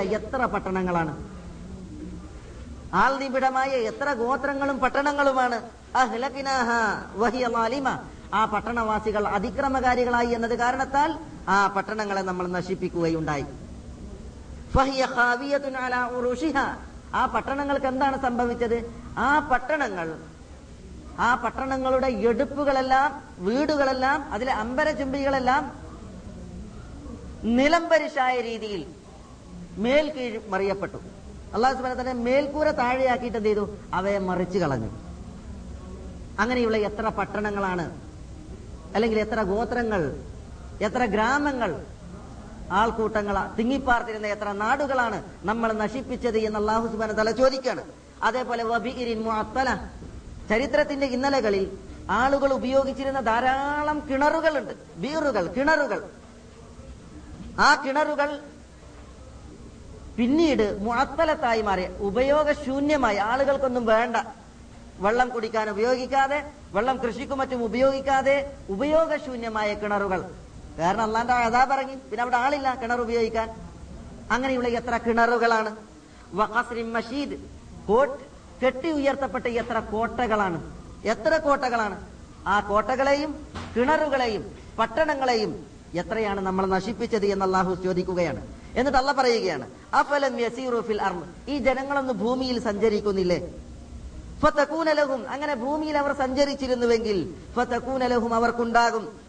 [0.00, 1.12] എത്ര പട്ടണങ്ങളാണ്?
[2.94, 5.62] ആൾനിബിഡമായ എത്ര ഗോത്രങ്ങളും പട്ടണങ്ങളുമാണ്?
[8.34, 13.46] ആ പട്ടണവാസികൾ അതിക്രമകാരികളായി എന്നത് കാരണത്താൽ ആ പട്ടണങ്ങളെ നമ്മൾ നശിപ്പിക്കുകയുണ്ടായി.
[17.14, 18.78] ആ പട്ടണങ്ങൾക്ക് എന്താണ് സംഭവിച്ചത്?
[19.18, 20.08] ആ പട്ടണങ്ങൾ
[21.18, 25.62] ആ പട്ടണങ്ങളുടെ എടുപ്പുകളെല്ലാം വീടുകളെല്ലാം അതിലെ അമ്പരചുംബികളെല്ലാം
[27.44, 28.86] നിലംപരിശായ രീതിയിൽ
[29.78, 30.98] മേൽ കീഴ് മറിയപ്പെട്ടു.
[31.54, 33.76] അള്ളാഹു സുബാന തന്നെ മേൽക്കൂര താഴെയാക്കിയിട്ട് എന്ത് ചെയ്തു?
[33.94, 34.90] അവയെ മറിച്ചു കളഞ്ഞു.
[36.38, 38.00] അങ്ങനെയുള്ള എത്ര പട്ടണങ്ങളാണ്?
[38.94, 40.02] അല്ലെങ്കിൽ എത്ര ഗോത്രങ്ങൾ
[40.80, 41.70] എത്ര ഗ്രാമങ്ങൾ
[42.72, 47.84] ആൾക്കൂട്ടങ്ങൾ തിങ്ങിപ്പാർത്തിരുന്ന എത്ര നാടുകളാണ് നമ്മൾ നശിപ്പിച്ചത് എന്ന് അള്ളാഹു സുബാന തല ചോദിക്കാണ്.
[48.22, 48.64] അതേപോലെ
[50.48, 51.78] ചരിത്രത്തിന്റെ ഇന്നലകളിൽ
[52.10, 54.72] ആളുകൾ ഉപയോഗിച്ചിരുന്ന ധാരാളം കിണറുകളുണ്ട്.
[54.96, 56.10] ബീറുകൾ കിണറുകൾ.
[57.58, 58.40] ആ കിണറുകൾ
[60.16, 61.86] പിന്നീട് മുഴത്തലത്തായി മാറി.
[61.98, 63.16] ഉപയോഗശൂന്യമായി.
[63.16, 64.16] ആളുകൾക്കൊന്നും വേണ്ട.
[64.98, 70.24] വെള്ളം കുടിക്കാൻ ഉപയോഗിക്കാതെ വെള്ളം കൃഷിക്കും മറ്റും ഉപയോഗിക്കാതെ ഉപയോഗശൂന്യമായ കിണറുകൾ.
[70.78, 73.48] കാരണം അള്ളാന്റെ അതാ പറഞ്ഞു പിന്നെ അവിടെ ആളില്ല കിണർ ഉപയോഗിക്കാൻ.
[74.30, 75.70] അങ്ങനെയുള്ള എത്ര കിണറുകളാണ്.
[76.96, 77.36] മഷീദ്.
[77.88, 78.18] കോട്ട്
[78.62, 80.58] കെട്ടി ഉയർത്തപ്പെട്ട എത്ര കോട്ടകളാണ്.
[81.04, 81.96] എത്ര കോട്ടകളാണ്.
[82.46, 83.30] ആ കോട്ടകളെയും
[83.76, 84.42] കിണറുകളെയും
[84.78, 85.52] പട്ടണങ്ങളെയും
[85.94, 88.40] എത്രയാണ് നമ്മൾ നശിപ്പിച്ചത് എന്ന് അള്ളാഹു ചോദിക്കുകയാണ്.
[88.76, 93.38] എന്നിട്ട് അള്ള പറയുകയാണ് അഫലം യസീറു ഫിൽ അർൾ ഈ ജനങ്ങളൊന്ന് ഭൂമിയിൽ സഞ്ചരിക്കുന്നില്ലേ?
[94.42, 97.18] ഫതകൂനലഹും അങ്ങനെ ഭൂമിയിൽ അവർ സഞ്ചരിച്ചിരുന്നുവെങ്കിൽ
[97.56, 99.25] ഫതകൂനലഹും അവർക്കുണ്ടാകും.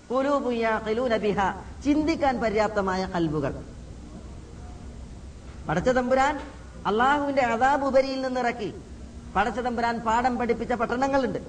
[1.17, 1.39] ബിഹ.
[1.84, 3.54] ചിന്തിക്കാൻ പര്യാപ്തമായ കൽബുകൾ.
[5.70, 6.39] പടച്ച തമ്പുരാൻ
[6.86, 8.74] അള്ളാഹുവിന്റെ അതാബ് ഉപരിയിൽ നിന്നിറക്കി.
[9.36, 11.39] പടച്ചതമ്പുരാൻ പാഠം പഠിപ്പിച്ച പട്ടണങ്ങളുണ്ട്.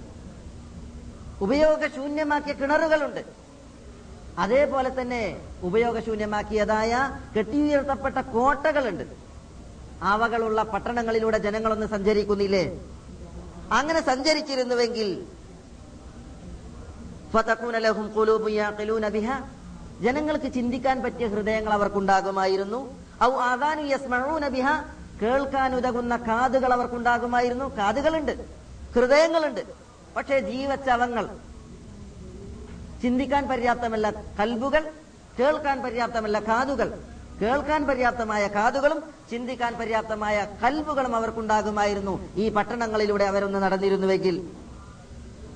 [1.40, 3.25] ഉപയോഗശൂന്യമാക്കിയ കിണറുകളുണ്ട്.
[4.38, 9.05] അതേപോലെ തന്നെ ഉപയോഗശൂന്യമാക്കിയതായ കെട്ടിയുയർത്തപ്പെട്ട കോട്ടകളുണ്ട്.
[10.03, 12.81] അവകളുള്ള പട്ടണങ്ങളിലൂടെ ജനങ്ങളൊന്ന് സഞ്ചരിക്കുന്നില്ലേ?
[13.73, 15.27] അങ്ങനെ സഞ്ചരിച്ചിരുന്നുവെങ്കിൽ
[17.33, 19.37] ഫതകൂന ലഹും ഖുലൂബുൻ യഅഖിലൂന ബിഹാ.
[20.01, 22.81] ജനങ്ങൾക്ക് ചിന്തിക്കാൻ പറ്റിയ ഹൃദയങ്ങൾ അവർക്കുണ്ടാകുമായിരുന്നു.
[23.23, 24.75] ഔ ആദാനു യസ്മഊന ബിഹാ.
[25.23, 27.77] കേൾക്കാൻ ഉതകുന്ന കാതുകൾ അവർക്കുണ്ടാകുമായിരുന്നു.
[27.79, 28.35] കാതുകളുണ്ട്.
[28.95, 29.62] ഹൃദയങ്ങളുണ്ട്.
[30.17, 31.25] പക്ഷേ ജീവച്ചവങ്ങൾ
[33.03, 34.07] ചിന്തിക്കാൻ പര്യാപ്തമല്ല
[34.41, 34.85] കൽബുകൾ
[35.41, 36.88] കേൾക്കാൻ പര്യാപ്തമല്ല കാതുകൾ.
[37.43, 42.14] കേൾക്കാൻ പര്യാപ്തമായ കാതുകളും ചിന്തിക്കാൻ പര്യാപ്തമായ കൽബുകളും അവർക്കുണ്ടാകുമായിരുന്നു.
[42.37, 44.37] ഈ പട്ടണങ്ങളിലൂടെ അവരൊന്ന് നടന്നിരുന്നുവെങ്കിൽ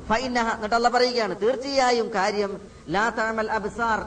[0.08, 0.66] ഫൈനഹ.
[0.88, 4.00] പറയുകയാണ് തീർച്ചയായും കാര്യം ലാ താമൽ അബ്സാർ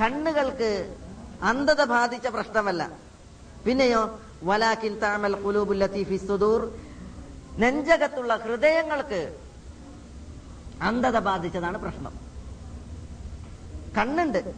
[0.00, 0.96] കണ്ണുകൾക്ക്
[1.42, 2.90] അന്ധത ബാധിച്ച പ്രശ്നമല്ല.
[3.66, 6.78] പിന്നെയോ വലാക്കിൻ താമൽ കുലൂബുൽ ലത്തീഫി സുദൂർ
[7.58, 9.38] നെഞ്ചകത്തുള്ള ഹൃദയങ്ങൾക്ക്
[10.82, 12.12] അന്ധത ബാധിച്ചതാണ് പ്രശ്നം.
[13.96, 14.54] കണ്ണുണ്ട്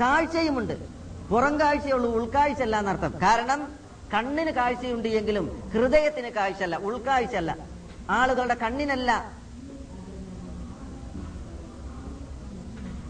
[0.00, 0.88] കാഴ്ചയുമുണ്ട്.
[1.28, 3.14] പുറം കാഴ്ചയുള്ളൂ ഉൾക്കാഴ്ച അല്ല എന്നർത്ഥം.
[3.22, 3.72] കാരണം
[4.14, 7.56] കണ്ണിന് കാഴ്ചയുണ്ട് എങ്കിലും ഹൃദയത്തിന് കാഴ്ചയല്ല ഉൾക്കാഴ്ചയല്ല.
[8.10, 9.39] ആളുകളുടെ കണ്ണിനല്ല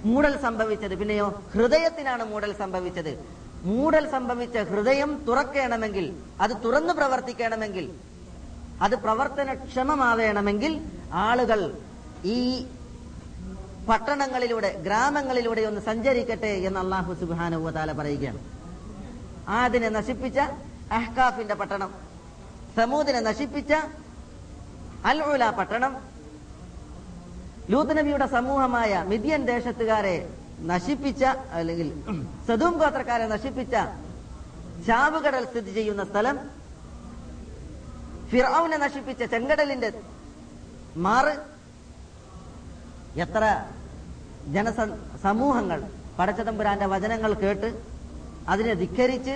[0.04, 0.96] മൂടൽ സംഭവിച്ചത്.
[0.96, 3.24] പിന്നെയോ ഹൃദയത്തിനാണ് മൂടൽ സംഭവിച്ചത്.
[3.64, 7.90] മൂടൽ സംഭവിച്ച ഹൃദയം തുറക്കണമെങ്കിൽ അത് തുറന്നു പ്രവർത്തിക്കണമെങ്കിൽ
[8.82, 10.80] അത് പ്രവർത്തനക്ഷമമാവേണമെങ്കിൽ
[11.12, 11.78] ആളുകൾ
[12.24, 12.66] ഈ
[13.88, 18.38] പട്ടണങ്ങളിലൂടെ ഗ്രാമങ്ങളിലൂടെ ഒന്ന് സഞ്ചരിക്കട്ടെ എന്ന് അള്ളാഹു സുബാനുവതാല പറയുകയാണ്.
[19.48, 20.38] ആദിനെ നശിപ്പിച്ച
[20.92, 21.94] അഹ്കാഫിന്റെ പട്ടണം
[22.76, 23.72] സമൂദിനെ നശിപ്പിച്ച
[25.04, 25.96] അൽ പട്ടണം
[27.72, 30.16] ലൂത്ത് നബിയുടെ സമൂഹമായ മിഥ്യൻ ദേശത്തുകാരെ
[30.70, 31.22] നശിപ്പിച്ച
[31.58, 31.88] അല്ലെങ്കിൽ
[32.48, 33.74] സദൂം ഗോത്രക്കാരെ നശിപ്പിച്ച
[34.86, 36.36] ചാവുകടൽ സ്ഥിതി ചെയ്യുന്ന സ്ഥലം
[38.30, 39.88] ഫിറാവിനെ നശിപ്പിച്ച ചെങ്കടലിന്റെ
[41.06, 41.34] മാറ്
[43.24, 43.44] എത്ര
[44.54, 44.80] ജനസ
[45.26, 45.80] സമൂഹങ്ങൾ
[46.18, 47.68] പടച്ചതമ്പുരാന്റെ വചനങ്ങൾ കേട്ട്
[48.52, 49.34] അതിനെ ധിക്കരിച്ച്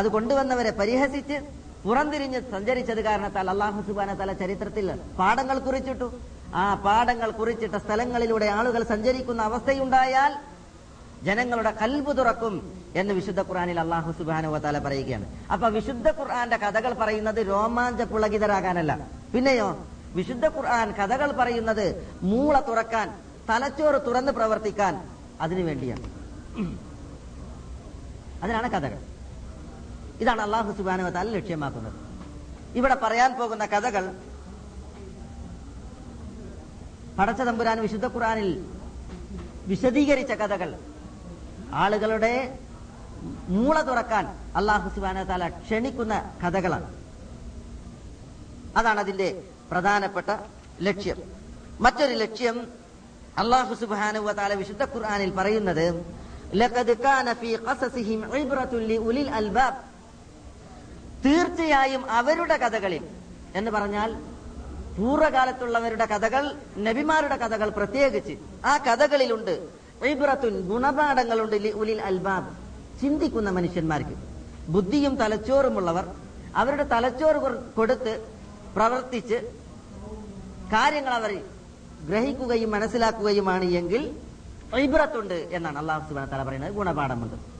[0.00, 1.36] അത് കൊണ്ടുവന്നവരെ പരിഹസിച്ച്
[1.84, 4.86] പുറംതിരിഞ്ഞ് സഞ്ചരിച്ചത് കാരണത്താൽ അള്ളാഹു സുബാന തല ചരിത്രത്തിൽ
[5.20, 6.08] പാഠങ്ങൾ കുറിച്ചിട്ടു.
[6.54, 10.32] ആ പാടങ്ങൾ കുറിച്ചിട്ട സ്ഥലങ്ങളിലൂടെ ആളുകൾ സഞ്ചരിക്കുന്ന അവസ്ഥയുണ്ടായാൽ
[11.22, 12.54] ജനങ്ങളുടെ കൽബ് തുറക്കും
[12.96, 15.26] എന്ന് വിശുദ്ധ ഖുർആനിൽ അള്ളാഹു സുബാനു താല പറയുകയാണ്.
[15.52, 19.06] അപ്പൊ വിശുദ്ധ ഖുർആന്റെ കഥകൾ പറയുന്നത് രോമാഞ്ച പുളകിതരാകാനല്ല.
[19.34, 25.08] പിന്നെയോ വിശുദ്ധ ഖുർആൻ കഥകൾ പറയുന്നത് മൂള തുറക്കാൻ തലച്ചോറ് തുറന്ന് പ്രവർത്തിക്കാൻ
[25.40, 26.06] അതിനു വേണ്ടിയാണ്.
[28.42, 28.98] അതിനാണ് കഥകൾ.
[30.20, 31.94] ഇതാണ് അള്ളാഹു സുബാനു താല ലക്ഷ്യമാക്കുന്നത്.
[32.74, 34.14] ഇവിടെ പറയാൻ പോകുന്ന കഥകൾ
[37.18, 38.66] പടച്ച തമ്പുരാൻ വിശുദ്ധ ഖുറാനിൽ
[39.66, 40.78] വിശദീകരിച്ച കഥകൾ.
[41.72, 42.58] ആളുകളുടെ
[43.48, 46.94] മൂള തുറക്കാൻ അള്ളാഹു സുബാന താല ക്ഷണിക്കുന്ന കഥകളാണ്.
[48.76, 50.36] അതാണ് അതിന്റെ പ്രധാനപ്പെട്ട
[50.80, 51.16] ലക്ഷ്യം.
[51.80, 52.68] മറ്റൊരു ലക്ഷ്യം
[53.38, 56.04] അള്ളാഹു സുബാനു താല വിശുദ്ധ ഖുർആാനിൽ പറയുന്നത്
[61.24, 63.08] തീർച്ചയായും അവരുടെ കഥകളിൽ
[63.54, 64.31] എന്ന് പറഞ്ഞാൽ
[64.98, 68.32] പൂർവകാലത്തുള്ളവരുടെ കഥകൾ നബിമാരുടെ കഥകൾ പ്രത്യേകിച്ച്.
[68.64, 69.68] ആ കഥകളിലുണ്ട്.
[70.04, 72.48] ഇബ്രത്തുൻ ഗുണപാഠങ്ങളുണ്ട് ഉലിൽ അൽബാബ്.
[73.00, 74.14] ചിന്തിക്കുന്ന മനുഷ്യന്മാർക്ക്.
[74.68, 76.08] ബുദ്ധിയും തലച്ചോറുമുള്ളവർ.
[76.56, 77.36] അവരുടെ തലച്ചോറ്
[77.76, 78.26] കൊടുത്ത്
[78.76, 79.34] പ്രവർത്തിച്ച്
[80.72, 81.42] കാര്യങ്ങൾ അവർ
[82.06, 84.16] ഗ്രഹിക്കുകയും മനസ്സിലാക്കുകയുമാണ് എങ്കിൽ
[84.78, 86.72] ഇബ്രത്തുണ്ട് എന്നാണ് അള്ളാഹു സുബാന തല പറയുന്നത്.
[86.72, 87.51] ഗുണപാഠമുണ്ട്.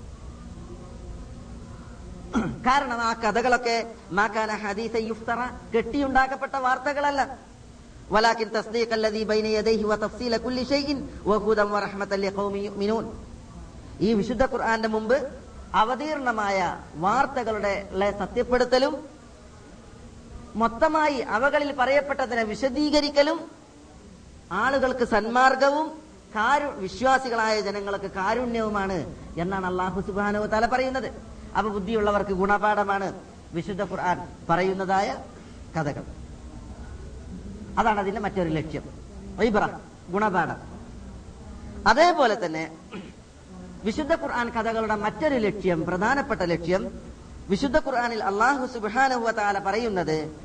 [2.67, 3.75] കാരണം ആ കഥകളൊക്കെ
[4.11, 5.39] മാക്കാന ഹദീസ യുഫ്തറ
[5.75, 7.21] കെട്ടിയുണ്ടാക്കപ്പെട്ട വാർത്തകളല്ല
[8.09, 10.89] ولكن تصديق الذي بين يديه وتفصيل كل شيء
[11.25, 13.05] وهدى ورحمة لقوم يؤمنون
[14.01, 15.17] ഈ വിശുദ്ധ ഖുർആന്റെ മുമ്പ്
[15.73, 16.57] അവതീർണമായ
[16.95, 18.93] വാർത്തകളുടെ ളെ സത്യപ്പെടുത്തലും
[20.55, 23.37] മൊത്തമായി അവകളിൽ പറയപ്പെട്ടതിനെ വിശദീകരിക്കലും
[24.55, 25.87] ആളുകൾക്ക് സന്മാർഗവും
[26.35, 28.97] കാരു വിശ്വാസികളായ ജനങ്ങൾക്ക് കാരുണ്യവുമാണ്
[29.35, 31.09] എന്നാണ് അള്ളാഹു സുബാനു തല പറയുന്നത്
[31.56, 33.20] അപ്പൊ ബുദ്ധിയുള്ളവർക്ക് ഗുണപാഠമാണ്.
[33.52, 35.16] വിശുദ്ധ ഖുർആൻ പറയുന്നതായ
[35.76, 36.04] കഥകൾ.
[37.78, 38.82] അതാണ് അതിന്റെ മറ്റൊരു ലക്ഷ്യം.
[39.36, 39.78] വൈബ്ര
[40.10, 40.56] ഗുണപാഠം.
[41.88, 42.70] അതേപോലെ തന്നെ
[43.84, 47.00] വിശുദ്ധ ഖുർആൻ കഥകളുടെ മറ്റൊരു ലക്ഷ്യം പ്രധാനപ്പെട്ട ലക്ഷ്യം
[47.48, 50.36] വിശുദ്ധ ഖുർആനിൽ അള്ളാഹു സുബ്ഹാനഹു താല പറയുന്നത്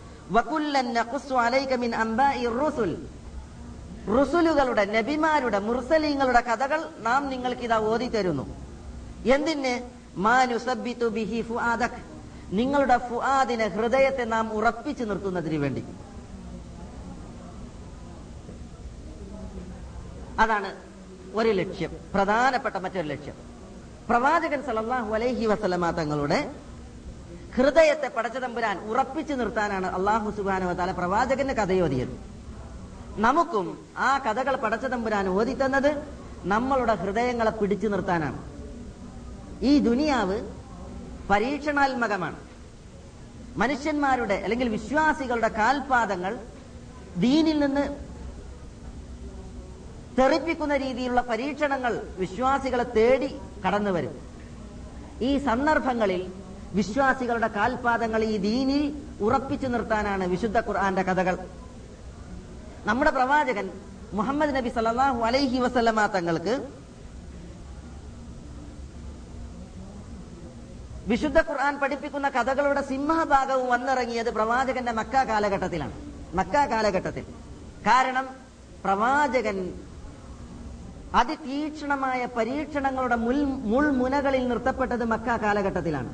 [4.08, 8.46] റുസുലുകളുടെ നബിമാരുടെ മുർസലിങ്ങളുടെ കഥകൾ നാം നിങ്ങൾക്ക് ഇതാ ഓതി തരുന്നു
[9.26, 9.97] എന്തിന്?
[11.08, 12.18] ബിഹി ഫുആദക്.
[12.50, 15.84] നിങ്ങളുടെ ഫുആദിനെ ഹൃദയത്തെ നാം ഉറപ്പിച്ചു നിർത്തുന്നതിന് വേണ്ടി.
[20.40, 20.76] അതാണ്
[21.34, 23.34] ഒരു ലക്ഷ്യം പ്രധാനപ്പെട്ട മറ്റൊരു ലക്ഷ്യം.
[24.10, 26.56] പ്രവാചകൻ സലല്ലാഹു അലൈഹി വസല്ലമ തങ്ങളുടെ
[27.56, 32.20] ഹൃദയത്തെ പടച്ചതമ്പുരാൻ ഉറപ്പിച്ചു നിർത്താനാണ് അള്ളാഹു സുബാനു താല പ്രവാചകന്റെ കഥയോതിയത്.
[33.18, 35.92] നമുക്കും ആ കഥകൾ പടച്ചതമ്പുരാൻ ഓതിത്തന്നത്
[36.44, 38.57] നമ്മളുടെ ഹൃദയങ്ങളെ പിടിച്ചു നിർത്താനാണ്.
[39.62, 40.38] ഈ ദുനിയാവ്
[41.30, 42.36] പരീക്ഷണാത്മകമാണ്.
[43.58, 46.38] മനുഷ്യന്മാരുടെ അല്ലെങ്കിൽ വിശ്വാസികളുടെ കാൽപാദങ്ങൾ
[47.18, 48.08] ദീനിൽ നിന്ന്
[50.20, 54.16] തെറിപ്പിക്കുന്ന രീതിയിലുള്ള പരീക്ഷണങ്ങൾ വിശ്വാസികളെ തേടി കടന്നു വരും.
[55.22, 56.34] ഈ സന്ദർഭങ്ങളിൽ
[56.74, 61.38] വിശ്വാസികളുടെ കാൽപാദങ്ങൾ ഈ ദീനിൽ ഉറപ്പിച്ചു നിർത്താനാണ് വിശുദ്ധ ഖുർആന്റെ കഥകൾ.
[62.86, 63.70] നമ്മുടെ പ്രവാചകൻ
[64.14, 66.87] മുഹമ്മദ് നബി സല്ലാഹു അലൈഹി വസല്ലമ തങ്ങൾക്ക്
[71.10, 75.96] വിശുദ്ധ ഖുർആൻ പഠിപ്പിക്കുന്ന കഥകളുടെ സിംഹഭാഗവും വന്നിറങ്ങിയത് പ്രവാചകന്റെ മക്ക കാലഘട്ടത്തിലാണ്.
[76.40, 77.26] മക്ക കാലഘട്ടത്തിൽ.
[77.88, 78.26] കാരണം
[78.84, 79.58] പ്രവാചകൻ
[81.20, 83.38] അതിതീക്ഷണമായ പരീക്ഷണങ്ങളുടെ മുൾ
[83.74, 86.12] മുൾമുനകളിൽ നിർത്തപ്പെട്ടത് മക്ക കാലഘട്ടത്തിലാണ്.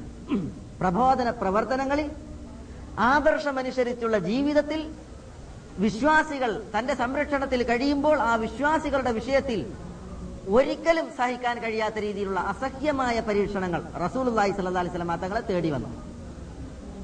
[0.82, 2.08] പ്രബോധന പ്രവർത്തനങ്ങളിൽ
[3.00, 4.82] ആദർശമനുസരിച്ചുള്ള ജീവിതത്തിൽ
[5.80, 9.60] വിശ്വാസികൾ തന്റെ സംരക്ഷണത്തിൽ കഴിയുമ്പോൾ ആ വിശ്വാസികളുടെ വിഷയത്തിൽ
[10.56, 15.90] ഒരിക്കലും സഹിക്കാൻ കഴിയാത്ത രീതിയിലുള്ള അസഹ്യമായ പരീക്ഷണങ്ങൾ റസൂലുള്ളാഹി സ്വല്ലല്ലാഹി അലൈഹി വസല്ലം തങ്ങളെ തേടി വന്നു.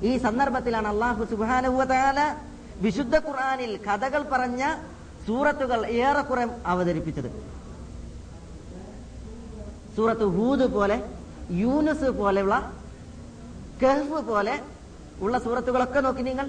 [0.09, 2.19] ഈ സന്ദർഭത്തിലാണ് അള്ളാഹു സുബ്ഹാനഹു വതആല
[2.85, 4.63] വിശുദ്ധ ഖുർആാനിൽ കഥകൾ പറഞ്ഞ
[5.27, 7.29] സൂറത്തുകൾ ഏറെക്കുറെ അവതരിപ്പിച്ചത്.
[9.95, 10.97] സൂറത്ത് ഹൂദ് പോലെ
[11.63, 12.55] യൂനസ് പോലെയുള്ള
[13.81, 14.55] കെഹ്ഫ് പോലെ
[15.23, 16.47] ഉള്ള സൂറത്തുകളൊക്കെ നോക്കി നിങ്ങൾ.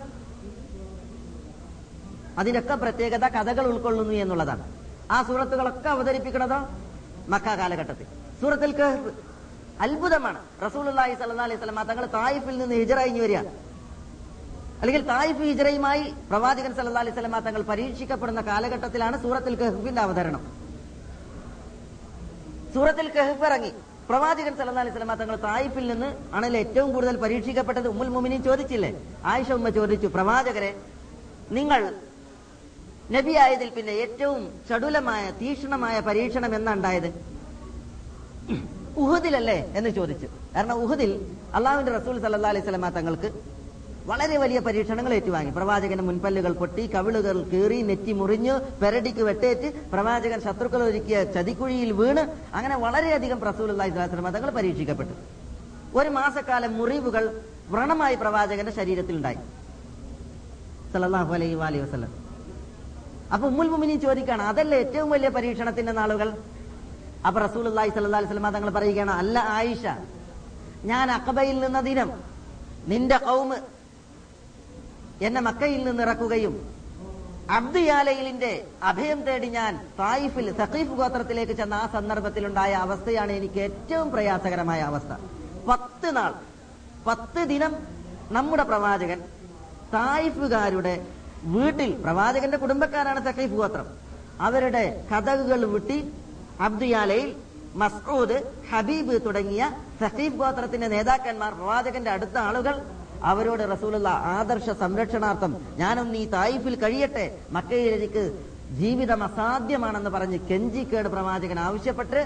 [2.40, 4.64] അതിനൊക്കെ പ്രത്യേകത കഥകൾ ഉൾക്കൊള്ളുന്നു എന്നുള്ളതാണ്.
[5.14, 6.59] ആ സൂറത്തുകളൊക്കെ അവതരിപ്പിക്കുന്നതോ
[7.33, 8.07] മക്ക കാലഘട്ടത്തിൽ.
[8.40, 9.11] സൂറത്തിൽ കഹ്ഫ്
[9.85, 10.40] അത്ഭുതമാണ്.
[10.66, 13.40] റസൂലുള്ളാഹി സ്വല്ലല്ലാഹി അലൈഹി വസല്ലം തങ്ങൾ തായിഫിൽ നിന്ന് ഹിജറയിഞ്ഞു വരിക
[14.81, 20.43] അല്ലെങ്കിൽ തായിഫ് ഹിജറയുമായി പ്രവാചകൻ സല്ല അലൈഹി വസല്ലം തങ്ങൾ പരീക്ഷിക്കപ്പെടുന്ന കാലഘട്ടത്തിലാണ് സൂറത്തിൽ കഹ്ഫിന്റെ അവതരണം.
[22.75, 23.73] സൂറത്തിൽ കഹ്ഫ് ഇറങ്ങി.
[24.11, 28.90] പ്രവാചകൻ സല്ല അലൈഹി വസല്ലം തങ്ങൾ തായിഫിൽ നിന്ന് ആണല്ലോ ഏറ്റവും കൂടുതൽ പരീക്ഷിക്കപ്പെട്ടത് ഉമ്മുൽ മുമിനി ചോദിച്ചില്ലേ?
[29.33, 30.71] ആയിഷ ഉമ്മ ചോദിച്ചു പ്രവാചകരെ
[31.59, 31.83] നിങ്ങൾ
[33.14, 37.09] നബിയായതിൽ പിന്നെ ഏറ്റവും ചടുലമായ തീക്ഷണമായ പരീക്ഷണം എന്നാ ഉണ്ടായത്
[39.03, 40.29] ഉഹുദിലല്ലേ എന്ന് ചോദിച്ചു.
[40.55, 41.11] കാരണം ഉഹദിൽ
[41.59, 43.29] അള്ളാഹുവിന്റെ റസൂൽ സല്ലാ അലൈഹി സ്വലമ തങ്ങൾക്ക്
[44.11, 45.51] വളരെ വലിയ പരീക്ഷണങ്ങൾ ഏറ്റുവാങ്ങി.
[45.57, 52.23] പ്രവാചകന്റെ മുൻപല്ലുകൾ പൊട്ടി കവിളുകൾ കീറി നെറ്റി മുറിഞ്ഞു പെരടിക്ക് വെട്ടേറ്റ് പ്രവാചകൻ ശത്രുക്കൾ ഒരുക്കിയ ചതിക്കുഴിയിൽ വീണ്
[52.59, 55.14] അങ്ങനെ വളരെയധികം റസൂൽ അള്ളാഹി സ്വലാസ്ലമ തങ്ങൾ പരീക്ഷിക്കപ്പെട്ടു.
[55.99, 57.27] ഒരു മാസക്കാലം മുറിവുകൾ
[57.75, 59.40] വ്രണമായി പ്രവാചകന്റെ ശരീരത്തിൽ ഉണ്ടായി
[60.92, 62.11] സല്ലല്ലാഹു അലൈഹി വാലി വസല്ലം.
[63.31, 66.29] അപ്പൊ ഉമ്മുൽ മുമിനി ചോദിക്കുകയാണ് അതല്ല ഏറ്റവും വലിയ പരീക്ഷണത്തിന്റെ നാളുകൾ?
[67.25, 69.85] അപ്പൊ റസൂൽ അള്ളാഹി സല്ലാ സ്വലമ തങ്ങൾ പറയുകയാണ് അല്ല ആയിഷ
[70.90, 72.11] ഞാൻ അക്കബയിൽ നിന്ന ദിനം
[72.87, 73.57] നിന്റെ കൗമ്
[75.27, 76.55] എന്നെ മക്കയിൽ നിന്ന് ഇറക്കുകയും
[77.57, 78.51] അബ്ദുയാലയിലിന്റെ
[78.90, 85.12] അഭയം തേടി ഞാൻ തായിഫിൽ സഖീഫ് ഗോത്രത്തിലേക്ക് ചെന്ന ആ സന്ദർഭത്തിലുണ്ടായ അവസ്ഥയാണ് എനിക്ക് ഏറ്റവും പ്രയാസകരമായ അവസ്ഥ.
[85.69, 86.33] പത്ത് നാൾ
[87.07, 87.73] പത്ത് ദിനം
[88.31, 89.21] നമ്മുടെ പ്രവാചകൻ
[89.95, 90.95] തായിഫുകാരുടെ
[91.55, 93.87] വീട്ടിൽ പ്രവാചകന്റെ കുടുംബക്കാരാണ് സഖീഫ് ഗോത്രം.
[94.46, 95.98] അവരുടെ കഥകുകൾ വിട്ടി
[96.66, 97.31] അബ്ദുയാലയിൽ
[97.81, 98.37] മസ്ഊദ്
[98.70, 99.62] ഹബീബ് തുടങ്ങിയ
[100.00, 102.76] സഖീഫ് ഗോത്രത്തിന്റെ നേതാക്കന്മാർ പ്രവാചകന്റെ അടുത്ത ആളുകൾ.
[103.31, 107.24] അവരോട് റസൂലുള്ള ആദർശ സംരക്ഷണാർത്ഥം ഞാനൊന്ന് ഈ തായിഫിൽ കഴിയട്ടെ.
[107.57, 108.22] മക്കയിൽ എനിക്ക്
[108.81, 112.20] ജീവിതം അസാധ്യമാണെന്ന് പറഞ്ഞ് കെഞ്ചിക്കേട് പ്രവാചകൻ ആവശ്യപ്പെട്ട്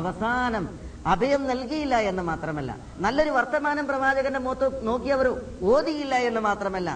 [0.00, 0.64] അവസാനം
[1.12, 5.28] അഭയം നൽകിയില്ല എന്ന് മാത്രമല്ല നല്ലൊരു വർത്തമാനം പ്രവാചകന്റെ മുഖത്ത് നോക്കിയവർ
[5.72, 6.90] ഓതിയില്ല എന്ന് മാത്രമല്ല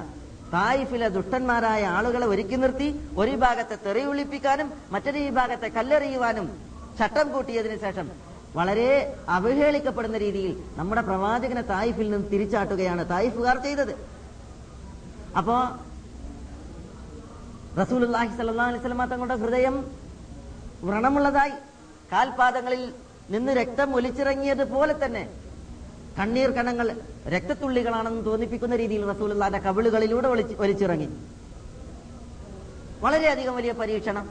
[0.56, 2.88] തായിഫിലെ ദുഷ്ടന്മാരായ ആളുകളെ ഒരുക്കി നിർത്തി
[3.18, 6.46] ഒരു വിഭാഗത്തെ തെറിയൊളിപ്പിക്കാനും മറ്റൊരു വിഭാഗത്തെ കല്ലെറിയുവാനും
[6.98, 8.06] ചട്ടം കൂട്ടിയതിനു ശേഷം
[8.58, 8.90] വളരെ
[9.28, 13.94] അവഹേളിക്കപ്പെടുന്ന രീതിയിൽ നമ്മുടെ പ്രവാചകനെ തായിഫിൽ നിന്ന് തിരിച്ചാട്ടുകയാണ് തായിഫുകാർ ചെയ്തത്.
[15.38, 15.56] അപ്പോ
[17.80, 19.74] റസൂലുല്ലാഹി വസല്ലമ തങ്ങളുടെ ഹൃദയം
[20.84, 21.56] വ്രണമുള്ളതായി.
[22.12, 22.82] കാൽപാദങ്ങളിൽ
[23.30, 25.22] നിന്ന് രക്തം ഒലിച്ചിറങ്ങിയത് പോലെ തന്നെ
[26.18, 26.96] കണ്ണീർ കണങ്ങൾ
[27.28, 31.08] രക്തത്തുള്ളികളാണെന്ന് തോന്നിപ്പിക്കുന്ന രീതിയിൽ റസൂലുള്ളാന്റെ കവിളുകളിലൂടെ ഒലിച്ചിറങ്ങി.
[33.00, 34.30] വളരെയധികം വലിയ പരീക്ഷണം.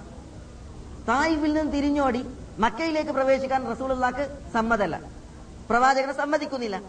[1.07, 2.25] തായിഫിൽ നിന്ന് തിരിഞ്ഞോടി
[2.59, 5.01] മക്കയിലേക്ക് പ്രവേശിക്കാൻ റസൂലുള്ളാക്ക് സമ്മതല്ല.
[5.69, 6.81] പ്രവാചകനെ സമ്മതിക്കുന്നില്ല.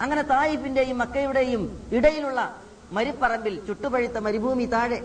[0.00, 2.56] അങ്ങനെ തായിഫിന്റെയും മക്കയുടെയും ഇടയിലുള്ള
[2.92, 4.98] മരിപ്പറമ്പിൽ ചുട്ടുപഴുത്ത മരുഭൂമി താഴെ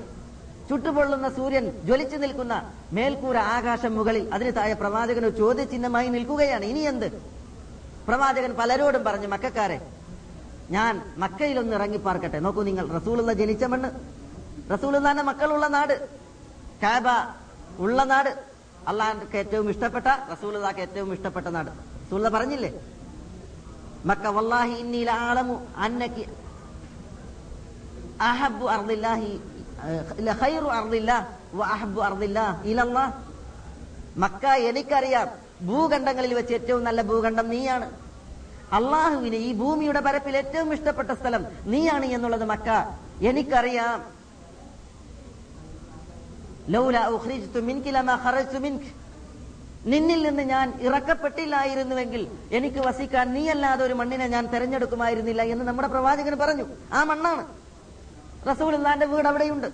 [0.70, 6.66] ചുട്ടുപൊള്ളുന്ന സൂര്യൻ ജ്വലിച്ചു നിൽക്കുന്ന മേൽക്കൂര ആകാശം മുകളിൽ അതിന് താഴെ പ്രവാചകൻ ഒരു ചോദ്യചിഹ്നമായി നിൽക്കുകയാണ്.
[6.66, 7.35] ഇനി എന്ത്?
[8.08, 9.92] പ്രവാചകൻ പലരോടും പറഞ്ഞു മക്കാരെ
[10.72, 12.40] ഞാൻ മക്കയിലൊന്ന് ഇറങ്ങിപ്പാർക്കട്ടെ.
[12.40, 13.90] നോക്കൂ നിങ്ങൾ റസൂലുള്ള ജനിച്ച മണ്ണ്
[14.74, 16.10] റസൂലുള്ളാന്റെ മക്കളുള്ള നാട്.
[16.84, 17.08] കാബ
[17.80, 18.32] ഉള്ള നാട്.
[18.88, 21.72] അള്ളാഹ്ക്ക് ഏറ്റവും ഇഷ്ടപ്പെട്ട റസൂലുള്ളാക്ക് ഏറ്റവും ഇഷ്ടപ്പെട്ട നാട്.
[22.06, 22.72] റസൂല പറഞ്ഞില്ലേ?
[24.06, 26.26] മക്ക വല്ലാഹി ഇന്നി ആളമു അന്നകി
[28.22, 29.32] അഹബ്ബു അർദില്ലാഹി
[30.42, 33.14] ഖൈറു അർദില്ലാ വ അഹബ്ബു അർദില്ലാഹ് ഇലല്ലാഹ്.
[34.18, 35.45] മക്ക എനിക്കറിയാം.
[35.62, 37.92] ഭൂഖണ്ഡങ്ങളിൽ വെച്ച് ഏറ്റവും നല്ല ഭൂഖണ്ഡം നീയാണ്.
[38.72, 42.98] അള്ളാഹുവിന് ഈ ഭൂമിയുടെ പരപ്പിൽ ഏറ്റവും ഇഷ്ടപ്പെട്ട സ്ഥലം നീയാണ് എന്നുള്ളത് മക്ക.
[43.22, 44.16] എനിക്കറിയാം.
[49.86, 56.66] നിന്നിൽ നിന്ന് ഞാൻ ഇറക്കപ്പെട്ടില്ലായിരുന്നുവെങ്കിൽ എനിക്ക് വസിക്കാൻ നീയല്ലാതെ ഒരു മണ്ണിനെ ഞാൻ തെരഞ്ഞെടുക്കുമായിരുന്നില്ല എന്ന് നമ്മുടെ പ്രവാചകൻ പറഞ്ഞു.
[56.94, 57.48] ആ മണ്ണാണ്.
[58.50, 59.68] റസൂൽ വീട് അവിടെയുണ്ട്.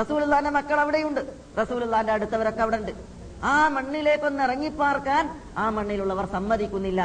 [0.00, 1.20] റസൂൽ മക്കൾ അവിടെയുണ്ട്.
[1.60, 5.24] റസൂൽ അടുത്തവരൊക്കെ അവിടെ ഉണ്ട് ആ മണ്ണിലേക്കൊന്ന് ഇറങ്ങിപ്പാർക്കാൻ
[5.56, 7.02] ആ മണ്ണിലുള്ളവർ സമ്മതിക്കുന്നില്ല.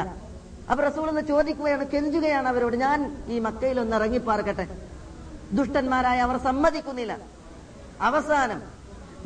[0.70, 4.66] അപ്പൊ റസൂൾ ഒന്ന് ചോദിക്കുകയാണ് കെഞ്ചുകയാണ് അവരോട് ഞാൻ ഈ മക്കയിൽ ഒന്ന് ഇറങ്ങിപ്പാർക്കട്ടെ.
[5.58, 7.16] ദുഷ്ടന്മാരായ അവർ സമ്മതിക്കുന്നില്ല.
[8.00, 8.62] അവസാനം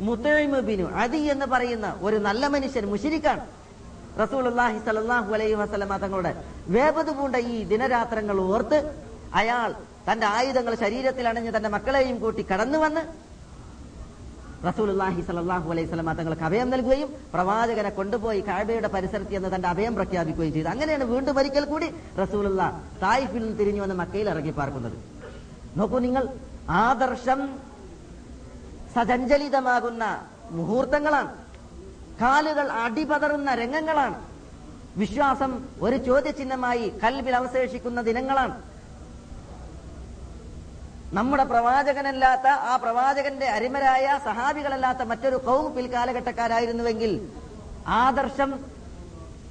[0.07, 3.43] മുത്തേമുബിനു അതി എന്ന് പറയുന്ന ഒരു നല്ല മനുഷ്യൻ മുഷിരിക്കാണ്.
[4.19, 6.31] റസൂലുള്ളാഹി സലാഹു അലൈഹി വസല്ലമ തങ്ങളുടെ
[6.75, 8.79] വേപത് പൂണ്ട ഈ ദിനരാത്രങ്ങൾ ഓർത്ത്
[9.41, 9.71] അയാൾ
[10.07, 13.01] തന്റെ ആയുധങ്ങൾ ശരീരത്തിൽ അണിഞ്ഞ് തന്റെ മക്കളെയും കൂട്ടി കടന്നു വന്ന്
[14.67, 20.53] റസൂലുള്ളാഹി സലാഹു അലൈഹി വസല്ലമ തങ്ങൾക്ക് അഭയം നൽകുകയും പ്രവാചകനെ കൊണ്ടുപോയി കാഴ്ബയുടെ പരിസരത്ത് എന്ന് തന്റെ അഭയം പ്രഖ്യാപിക്കുകയും
[20.53, 20.69] ചെയ്തു.
[20.69, 21.87] അങ്ങനെയാണ് വീണ്ടും ഒരിക്കൽ കൂടി
[22.21, 24.97] റസൂലുള്ള തായിഫിൽ നിന്ന് തിരിഞ്ഞു വന്ന് മക്കയിൽ ഇറങ്ങി പാർക്കുന്നത്.
[25.77, 26.27] നോക്കൂ നിങ്ങൾ
[26.69, 27.59] ആദർശം
[28.95, 30.03] സജഞ്ചലിതമാകുന്ന
[30.51, 31.31] മുഹൂർത്തങ്ങളാണ്.
[32.21, 34.15] കാലുകൾ അടിപതറുന്ന രംഗങ്ങളാണ്.
[34.97, 38.68] വിശ്വാസം ഒരു ചോദ്യചിഹ്നമായി കൽവിൽ അവശേഷിക്കുന്ന ദിനങ്ങളാണ്.
[41.17, 47.11] നമ്മുടെ പ്രവാചകനല്ലാത്ത ആ പ്രവാചകന്റെ അരിമരായ സഹാബികളല്ലാത്ത മറ്റൊരു കൗം പിൽക്കാലഘട്ടക്കാരായിരുന്നുവെങ്കിൽ
[48.03, 48.51] ആദർശം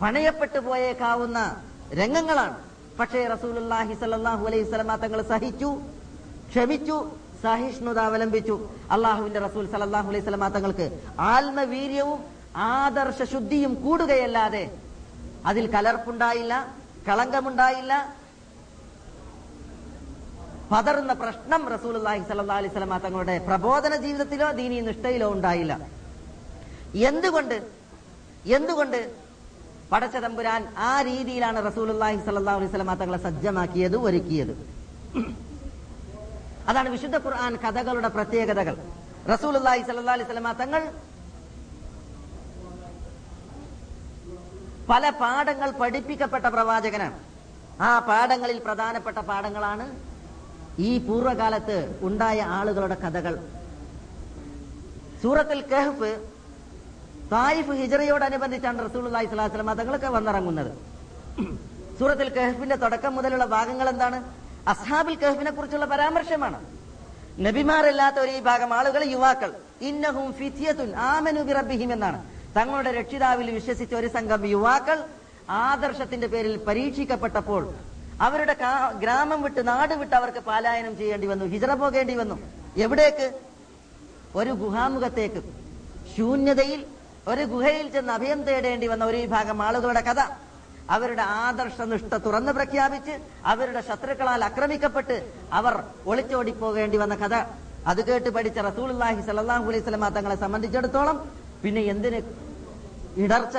[0.02, 1.38] പണയപ്പെട്ടു പോയേക്കാവുന്ന
[2.00, 2.56] രംഗങ്ങളാണ്.
[2.98, 5.70] പക്ഷേ റസൂലുള്ളാഹി സ്വല്ലല്ലാഹു അലൈഹി വസല്ലമ തങ്ങൾ സഹിച്ചു
[6.50, 6.96] ക്ഷമിച്ചു
[7.42, 8.56] സഹിഷ്ണുത അവലംബിച്ചു.
[8.94, 10.86] അള്ളാഹുവിന്റെ റസൂൽ സലാഹു അലൈഹി വസല്ലമ തങ്ങൾക്ക്
[11.34, 12.20] ആത്മവീര്യവും
[12.74, 14.64] ആദർശ ശുദ്ധിയും കൂടുകയല്ലാതെ
[15.50, 16.54] അതിൽ കലർപ്പുണ്ടായില്ല
[17.08, 17.92] കളങ്കമുണ്ടായില്ല
[20.72, 25.72] പതറുന്ന പ്രശ്നം റസൂലുള്ളാഹി സ്വല്ലല്ലാഹു അലൈഹി സ്വലമ തങ്ങളുടെ പ്രബോധന ജീവിതത്തിലോ ദീനി നിഷ്ഠയിലോ ഉണ്ടായില്ല.
[27.10, 27.56] എന്തുകൊണ്ട്?
[28.56, 29.00] എന്തുകൊണ്ട്?
[29.92, 34.52] പടച്ച തമ്പുരാൻ ആ രീതിയിലാണ് റസൂലുള്ളാഹി സ്വല്ലല്ലാഹു അലൈഹി സ്വലമ തങ്ങളെ സജ്ജമാക്കിയത് ഒരുക്കിയത്.
[36.70, 38.76] അതാണ് വിശുദ്ധ ഖുർആൻ കഥകളുടെ പ്രത്യേകതകൾ.
[39.32, 40.82] റസൂലുള്ളാഹി സ്വല്ലല്ലാഹു അലൈഹി സ്വലമ തങ്ങൾ
[44.90, 47.16] പല പാഠങ്ങൾ പഠിപ്പിക്കപ്പെട്ട പ്രവാചകനാണ്.
[47.88, 49.86] ആ പാഠങ്ങളിൽ പ്രധാനപ്പെട്ട പാഠങ്ങളാണ്
[50.78, 53.34] ഈ പൂർവകാലത്ത് ഉണ്ടായ ആളുകളുടെ കഥകൾ.
[55.22, 56.10] സൂറത്തിൽ കഹ്ഫ്
[57.32, 60.70] തായിഫ് ഹിജറയോടനുബന്ധിച്ചാണ് സ്വല്ലല്ലാഹു അലൈഹി വസല്ലം തങ്ങളൊക്കെ വന്നിറങ്ങുന്നത്.
[61.98, 64.18] സൂറത്തിൽ കഹ്ഫിന്റെ തുടക്കം മുതലുള്ള ഭാഗങ്ങൾ എന്താണ്?
[64.68, 66.60] അസ്ഹാബിൽ കെഹ്ഫിനെ കുറിച്ചുള്ള പരാമർശമാണ്.
[67.40, 69.50] നബിമാരല്ലാത്ത ഒരു ഈ ഭാഗം ആളുകൾ യുവാക്കൾ.
[69.80, 70.34] ഇന്നഹും
[70.96, 72.24] ആമനു ബിറബിഹിം എന്നാണ്.
[72.56, 75.04] തങ്ങളുടെ രക്ഷിതാവിൽ വിശ്വസിച്ച ഒരു സംഘം യുവാക്കൾ
[75.50, 77.74] ആദർശത്തിന്റെ പേരിൽ പരീക്ഷിക്കപ്പെട്ടപ്പോൾ
[78.20, 78.56] അവരുടെ
[78.98, 82.36] ഗ്രാമം വിട്ട് നാട് വിട്ട് അവർക്ക് പാലായനം ചെയ്യേണ്ടി വന്നു ഹിജറ പോകേണ്ടി വന്നു.
[82.76, 83.32] എവിടേക്ക്?
[84.34, 85.42] ഒരു ഗുഹാമുഖത്തേക്ക്.
[86.16, 86.86] ശൂന്യതയിൽ
[87.28, 90.20] ഒരു ഗുഹയിൽ ചെന്ന് അഭയം തേടേണ്ടി വന്ന ഒരു വിഭാഗം ആളുകളുടെ കഥ.
[90.90, 97.34] അവരുടെ ആദർശനിഷ്ഠ തുറന്നു പ്രഖ്യാപിച്ച് അവരുടെ ശത്രുക്കളാൽ ആക്രമിക്കപ്പെട്ട് അവർ ഒളിച്ചോടി പോകേണ്ടി വന്ന കഥ.
[97.86, 102.18] അത് കേട്ട് പഠിച്ച റസൂലുള്ളാഹി സ്വല്ലല്ലാഹു അലൈഹി വസല്ലമ തങ്ങളെ സംബന്ധിച്ചിടത്തോളം പിന്നെ എന്തിന്
[103.16, 103.56] ഇടർച്ച?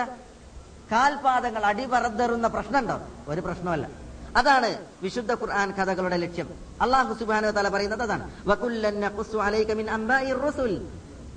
[0.91, 2.99] കാൽപാദങ്ങൾ അടിപറന്തറുന്ന പ്രശ്നമുണ്ടോ?
[3.27, 3.87] ഒരു പ്രശ്നമല്ല.
[4.35, 6.49] അതാണ് വിശുദ്ധ ഖുർആൻ കഥകളുടെ ലക്ഷ്യം.
[6.81, 7.13] അള്ളാഹു
[7.51, 8.31] തആല പറയുന്നത് അതാണ്.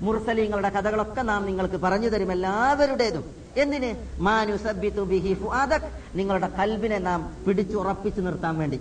[0.01, 3.35] മുർസലീങ്ങളുടെ കഥകളൊക്കെ നാം നിങ്ങൾക്ക് പറഞ്ഞു തരും എല്ലാവരുടേതും.
[3.57, 4.23] എന്തിന്?
[4.23, 6.01] മാനുസബിത്തു ബിഹി ഫുആദക്.
[6.15, 8.81] നിങ്ങളുടെ കൽബിനെ നാം പിടിച്ചു ഉറപ്പിച്ചു നിർത്താൻ വേണ്ടി.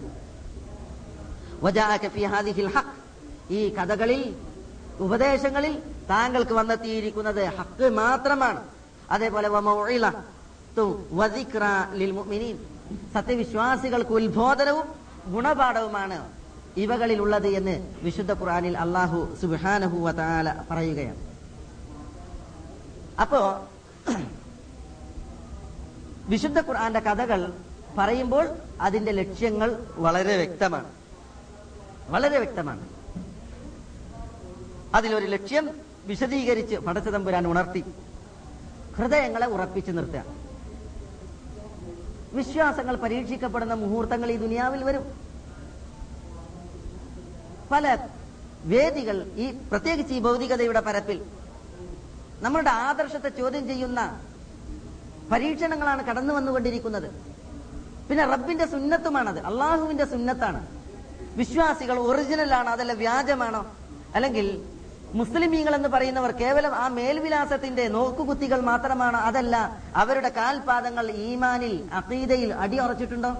[3.49, 4.35] ഈ കഥകളിൽ
[4.99, 8.63] ഉപദേശങ്ങളിൽ താങ്കൾക്ക് വന്നെത്തിയിരിക്കുന്നത് ഹക്ക് മാത്രമാണ്.
[9.11, 9.47] അതേപോലെ
[13.13, 14.87] സത്യവിശ്വാസികൾക്ക് ഉത്ബോധനവും
[15.33, 16.31] ഗുണപാഠവുമാണ്
[16.77, 21.19] ഇവകളിൽ ഉള്ളത് എന്ന് വിശുദ്ധ ഖുറാനിൽ അള്ളാഹു സുബ്ഹാനഹു വതആല പറയുകയാണ്.
[23.21, 23.67] അപ്പോ
[26.29, 27.53] വിശുദ്ധ ഖുർആന്റെ കഥകൾ
[27.97, 28.49] പറയുമ്പോൾ
[28.81, 30.91] അതിന്റെ ലക്ഷ്യങ്ങൾ വളരെ വ്യക്തമാണ്.
[32.09, 32.89] വളരെ വ്യക്തമാണ്.
[34.95, 35.69] അതിലൊരു ലക്ഷ്യം
[36.05, 37.83] വിശദീകരിച്ച് പടച്ചതമ്പുരാൻ ഉണർത്തി
[38.97, 40.40] ഹൃദയങ്ങളെ ഉറപ്പിച്ചു നിർത്തുക.
[42.33, 45.05] വിശ്വാസങ്ങൾ പരീക്ഷിക്കപ്പെടുന്ന മുഹൂർത്തങ്ങൾ ഈ ദുനിയാവിൽ വരും.
[47.71, 47.97] പല
[48.65, 51.19] വേദികൾ ഈ പ്രത്യേകിച്ച് ഈ ഭൗതികതയുടെ പരപ്പിൽ
[52.41, 53.99] നമ്മളുടെ ആദർശത്തെ ചോദ്യം ചെയ്യുന്ന
[55.31, 57.09] പരീക്ഷണങ്ങളാണ് കടന്നു വന്നുകൊണ്ടിരിക്കുന്നത്.
[58.09, 60.61] പിന്നെ റബ്ബിന്റെ സുന്നത്തുമാണത് അള്ളാഹുവിന്റെ സുന്നത്താണ്.
[61.35, 63.61] വിശ്വാസികൾ ഒറിജിനൽ ആണോ അതല്ല വ്യാജമാണോ?
[64.15, 64.47] അല്ലെങ്കിൽ
[65.13, 69.17] മുസ്ലിമീങ്ങൾ എന്ന് പറയുന്നവർ കേവലം ആ മേൽവിലാസത്തിന്റെ നോക്കുകുത്തികൾ മാത്രമാണ്.
[69.17, 73.37] അതല്ല അവരുടെ കാൽപാദങ്ങൾ ഈമാനിൽ അഖീദയിൽ അടിയുറച്ചിട്ടുണ്ടോ?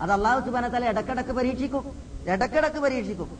[0.00, 2.02] അത് അള്ളാഹു സുബാന തല ഇടക്കിടക്ക് പരീക്ഷിക്കും.
[2.28, 3.38] ഇടക്കിടക്ക് പരീക്ഷിക്കും.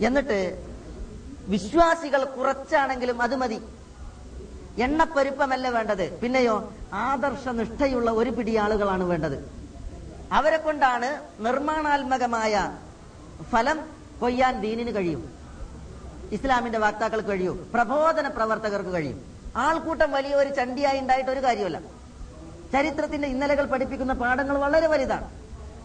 [0.00, 0.66] എന്നിട്ട്
[1.48, 3.62] വിശ്വാസികൾ കുറച്ചാണെങ്കിലും അത് മതി.
[4.82, 6.20] എണ്ണപ്പെരുപ്പമല്ല വേണ്ടത്.
[6.20, 9.52] പിന്നെയോ ആദർശ നിഷ്ഠയുള്ള ഒരു പിടി ആളുകളാണ് വേണ്ടത്.
[10.32, 12.78] അവരെ കൊണ്ടാണ് നിർമ്മാണാത്മകമായ
[13.50, 13.80] ഫലം
[14.20, 15.33] കൊയ്യാൻ ദീനിന് കഴിയും.
[16.32, 19.34] ഇസ്ലാമിന്റെ വാക്താക്കൾക്ക് കഴിയും പ്രബോധന പ്രവർത്തകർക്ക് കഴിയും.
[19.56, 21.80] ആൾക്കൂട്ടം വലിയ ഒരു ചണ്ടിയായി ഉണ്ടായിട്ട് ഒരു കാര്യമല്ല.
[22.72, 25.30] ചരിത്രത്തിന്റെ ഇന്നലകൾ പഠിപ്പിക്കുന്ന പാഠങ്ങൾ വളരെ വലുതാണ്.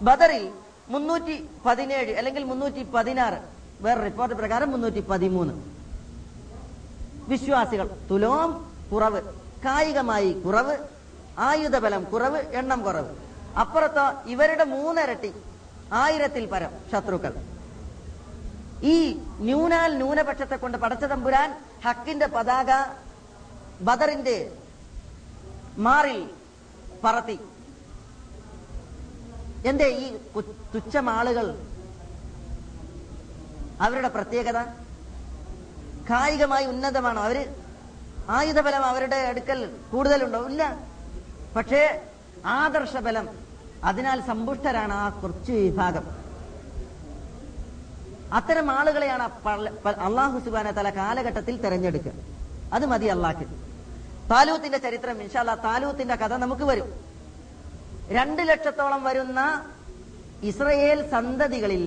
[0.01, 0.51] ബദറിൽ
[0.89, 3.37] മുന്നൂറ്റി പതിനേഴ് അല്ലെങ്കിൽ മുന്നൂറ്റി പതിനാറ്
[3.81, 5.53] വേറെ റിപ്പോർട്ട് പ്രകാരം മുന്നൂറ്റി പതിമൂന്ന്.
[7.27, 9.21] വിശ്വാസികൾ തുലോം കുറവ്
[9.65, 10.77] കായികമായി കുറവ്
[11.37, 13.15] ആയുധബലം കുറവ് എണ്ണം കുറവ്.
[13.59, 15.33] അപ്പുറത്തോ ഇവരുടെ മൂന്നരട്ടി
[15.93, 17.33] ആയിരത്തിൽ പരം ശത്രുക്കൾ.
[18.83, 22.95] ഈ ന്യൂനാൽ ന്യൂനപക്ഷത്തെ കൊണ്ട് പടച്ച തമ്പുരാൻ ഹക്കിന്റെ പതാക
[23.83, 24.57] ബദറിന്റെ
[25.77, 26.29] മാറിൽ
[27.03, 27.39] പറത്തി.
[29.65, 30.17] എന്തേ ഈ
[30.75, 31.67] തുച്ഛമാളുകൾ
[33.81, 34.61] അവരുടെ പ്രത്യേകത?
[36.09, 37.55] കായികമായി ഉന്നതമാണോ അവർ?
[38.29, 40.45] ആയുധബലം അവരുടെ അടുക്കൽ കൂടുതലുണ്ടോ?
[40.45, 40.79] ഇല്ല.
[41.55, 42.07] പക്ഷേ
[42.45, 43.29] ആദർശബലം
[43.83, 46.18] അതിനാൽ സമ്പുഷ്ടരാണ് ആ കുറച്ച് വിഭാഗം.
[48.33, 49.23] അത്തരം ആളുകളെയാണ്
[50.07, 52.11] അള്ളാഹു സുബാന തല കാലഘട്ടത്തിൽ തെരഞ്ഞെടുക്കുക.
[52.73, 53.45] അത് മതി അള്ളാഹ്
[54.31, 56.89] താലൂത്തിന്റെ ചരിത്രം ഇൻഷാല്ല താലൂത്തിന്റെ കഥ നമുക്ക് വരും.
[58.09, 59.39] രണ്ട് ലക്ഷത്തോളം വരുന്ന
[60.43, 61.83] ഇസ്രയേൽ സന്തതികളിൽ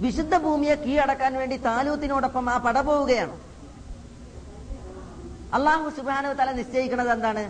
[0.00, 3.34] വിശുദ്ധ ഭൂമിയെ കീഴടക്കാൻ വേണ്ടി താലൂത്തിനോടൊപ്പം ആ പട പോവുകയാണ്.
[5.54, 7.44] അള്ളാഹു സുബാനു തല നിശ്ചയിക്കുന്നത് എന്താണ്?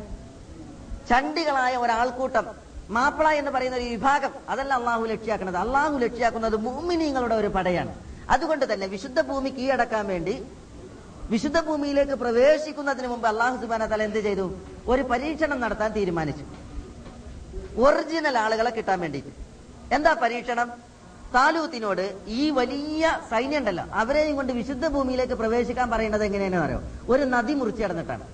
[1.08, 4.32] ചണ്ടികളായ ഒരാൾക്കൂട്ടം മാപ്പിള എന്ന് പറയുന്ന ഒരു വിഭാഗം.
[4.48, 5.56] അതല്ല അള്ളാഹു ലക്ഷ്യാക്കുന്നത്.
[5.56, 7.94] അള്ളാഹു ലക്ഷ്യാക്കുന്നത് മുഅ്മിനീങ്ങളുടെ ഒരു പടയാണ്.
[8.30, 10.46] അതുകൊണ്ട് തന്നെ വിശുദ്ധ ഭൂമി കീഴടക്കാൻ വേണ്ടി
[11.30, 14.46] വിശുദ്ധ ഭൂമിയിലേക്ക് പ്രവേശിക്കുന്നതിന് മുമ്പ് അള്ളാഹു സുബാന തല എന്ത് ചെയ്തു?
[14.88, 16.44] ഒരു പരീക്ഷണം നടത്താൻ തീരുമാനിച്ചു.
[17.80, 19.32] ഒറിജിനൽ ആളുകളെ കിട്ടാൻ വേണ്ടിയിട്ട്.
[19.94, 20.68] എന്താ പരീക്ഷണം?
[21.34, 26.80] താലൂത്തിനോട് ഈ വലിയ സൈന്യം ഉണ്ടല്ലോ അവരെയും കൊണ്ട് വിശുദ്ധ ഭൂമിയിലേക്ക് പ്രവേശിക്കാൻ പറയുന്നത് എങ്ങനെയാണെന്ന് അറിയോ?
[27.08, 28.26] ഒരു നദി മുറിച്ചടന്നിട്ടാണ്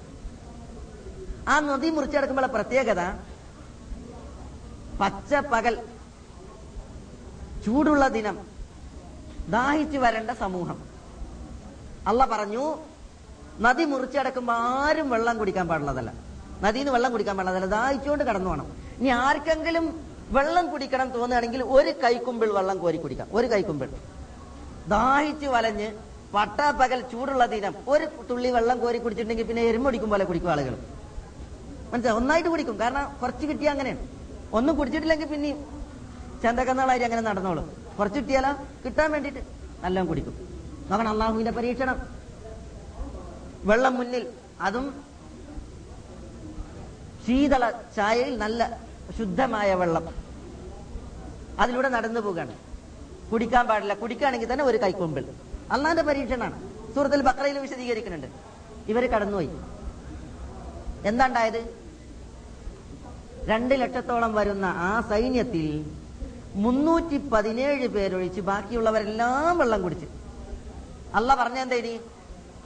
[1.49, 3.03] ആ നദി മുറിച്ചടക്കുമ്പോഴുള്ള പ്രത്യേകത
[5.03, 5.75] പച്ച പകൽ
[7.67, 8.37] ചൂടുള്ള ദിനം.
[9.49, 10.79] ദാഹിച്ചു വരേണ്ട സമൂഹം.
[12.07, 12.79] അള്ള പറഞ്ഞു
[13.61, 16.13] നദി മുറിച്ചടക്കുമ്പോ ആരും വെള്ളം കുടിക്കാൻ പാടുള്ളതല്ല.
[16.61, 17.67] നദിയിൽ നിന്ന് വെള്ളം കുടിക്കാൻ പാടുള്ളതല്ല.
[17.67, 18.67] ദാഹിച്ചുകൊണ്ട് കടന്നു വേണം
[18.99, 23.29] ഇനി ആർക്കെങ്കിലും വെള്ളം കുടിക്കണം തോന്നുകയാണെങ്കിൽ ഒരു കൈക്കുമ്പിൾ വെള്ളം കോരി കുടിക്കാം.
[23.33, 23.89] ഒരു കൈക്കുമ്പിൾ
[24.89, 25.93] ദാഹിച്ചു വലഞ്ഞ്
[26.35, 27.75] പട്ടാപ്പകൽ ചൂടുള്ള ദിനം.
[27.89, 30.75] ഒരു തുള്ളി വെള്ളം കോരി കുടിച്ചിട്ടുണ്ടെങ്കിൽ പിന്നെ എരുമ്പൊടിക്കും പോലെ കുടിക്കും ആളുകൾ
[31.93, 32.17] മനസ്സിലായി?
[32.17, 32.81] ഒന്നായിട്ട് കുടിക്കും.
[32.81, 34.22] കാരണം കുറച്ച് കിട്ടിയ അങ്ങനെയാണ്.
[34.53, 35.59] ഒന്നും കുടിച്ചിട്ടില്ലെങ്കിൽ പിന്നെയും
[36.43, 37.77] ചന്തക്കന്നാളായി അങ്ങനെ നടന്നോളും.
[37.99, 38.65] കുറച്ച് കിട്ടിയാലോ?
[38.85, 39.39] കിട്ടാൻ വേണ്ടിട്ട്
[39.85, 40.35] നല്ലോണം കുടിക്കും.
[40.91, 42.09] നോക്കണം അള്ളാഹുവിന്റെ പരീക്ഷണം.
[43.65, 44.27] വെള്ളം മുന്നിൽ
[44.61, 45.05] അതും
[47.27, 48.81] ശീതള ചായയിൽ നല്ല
[49.19, 50.15] ശുദ്ധമായ വെള്ളം.
[51.59, 52.55] അതിലൂടെ നടന്നു പോകാണ്.
[53.33, 53.95] കുടിക്കാൻ പാടില്ല.
[53.95, 55.27] കുടിക്കുകയാണെങ്കിൽ തന്നെ ഒരു കൈക്കൊമ്പിൽ.
[55.71, 58.27] അള്ളാന്റെ പരീക്ഷണമാണ് സൂറത്തിൽ ബക്രയിൽ വിശദീകരിക്കുന്നുണ്ട്.
[58.89, 59.51] ഇവർ കടന്നുപോയി.
[61.09, 61.82] എന്താ ഉണ്ടായത്
[63.47, 65.87] രണ്ട് ലക്ഷത്തോളം വരുന്ന ആ സൈന്യത്തിൽ
[66.55, 70.07] മുന്നൂറ്റി പതിനേഴ് പേരൊഴിച്ച് ബാക്കിയുള്ളവരെല്ലാം വെള്ളം കുടിച്ച്.
[71.15, 72.01] അല്ല പറഞ്ഞെന്തേനി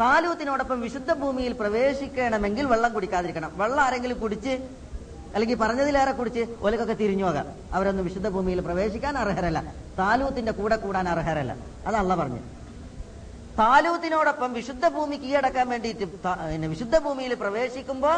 [0.01, 3.59] താലൂത്തിനോടൊപ്പം വിശുദ്ധ ഭൂമിയിൽ പ്രവേശിക്കണമെങ്കിൽ വെള്ളം കുടിക്കാതിരിക്കണം.
[3.59, 4.69] വെള്ളം ആരെങ്കിലും കുടിച്ച്
[5.35, 7.47] അല്ലെങ്കിൽ പറഞ്ഞതിലേറെ കുടിച്ച് ഒലക്കൊക്കെ തിരിഞ്ഞു പോകാം.
[7.73, 9.75] അവരൊന്നും വിശുദ്ധ ഭൂമിയിൽ പ്രവേശിക്കാൻ അർഹരല്ല.
[9.99, 11.57] താലൂത്തിന്റെ കൂടെ കൂടാൻ അർഹരല്ല.
[11.87, 12.41] അതല്ല പറഞ്ഞു.
[13.59, 16.05] താലൂത്തിനോടൊപ്പം വിശുദ്ധ ഭൂമി കീഴടക്കാൻ വേണ്ടിയിട്ട്
[16.67, 18.11] വിശുദ്ധ ഭൂമിയിൽ പ്രവേശിക്കുമ്പോ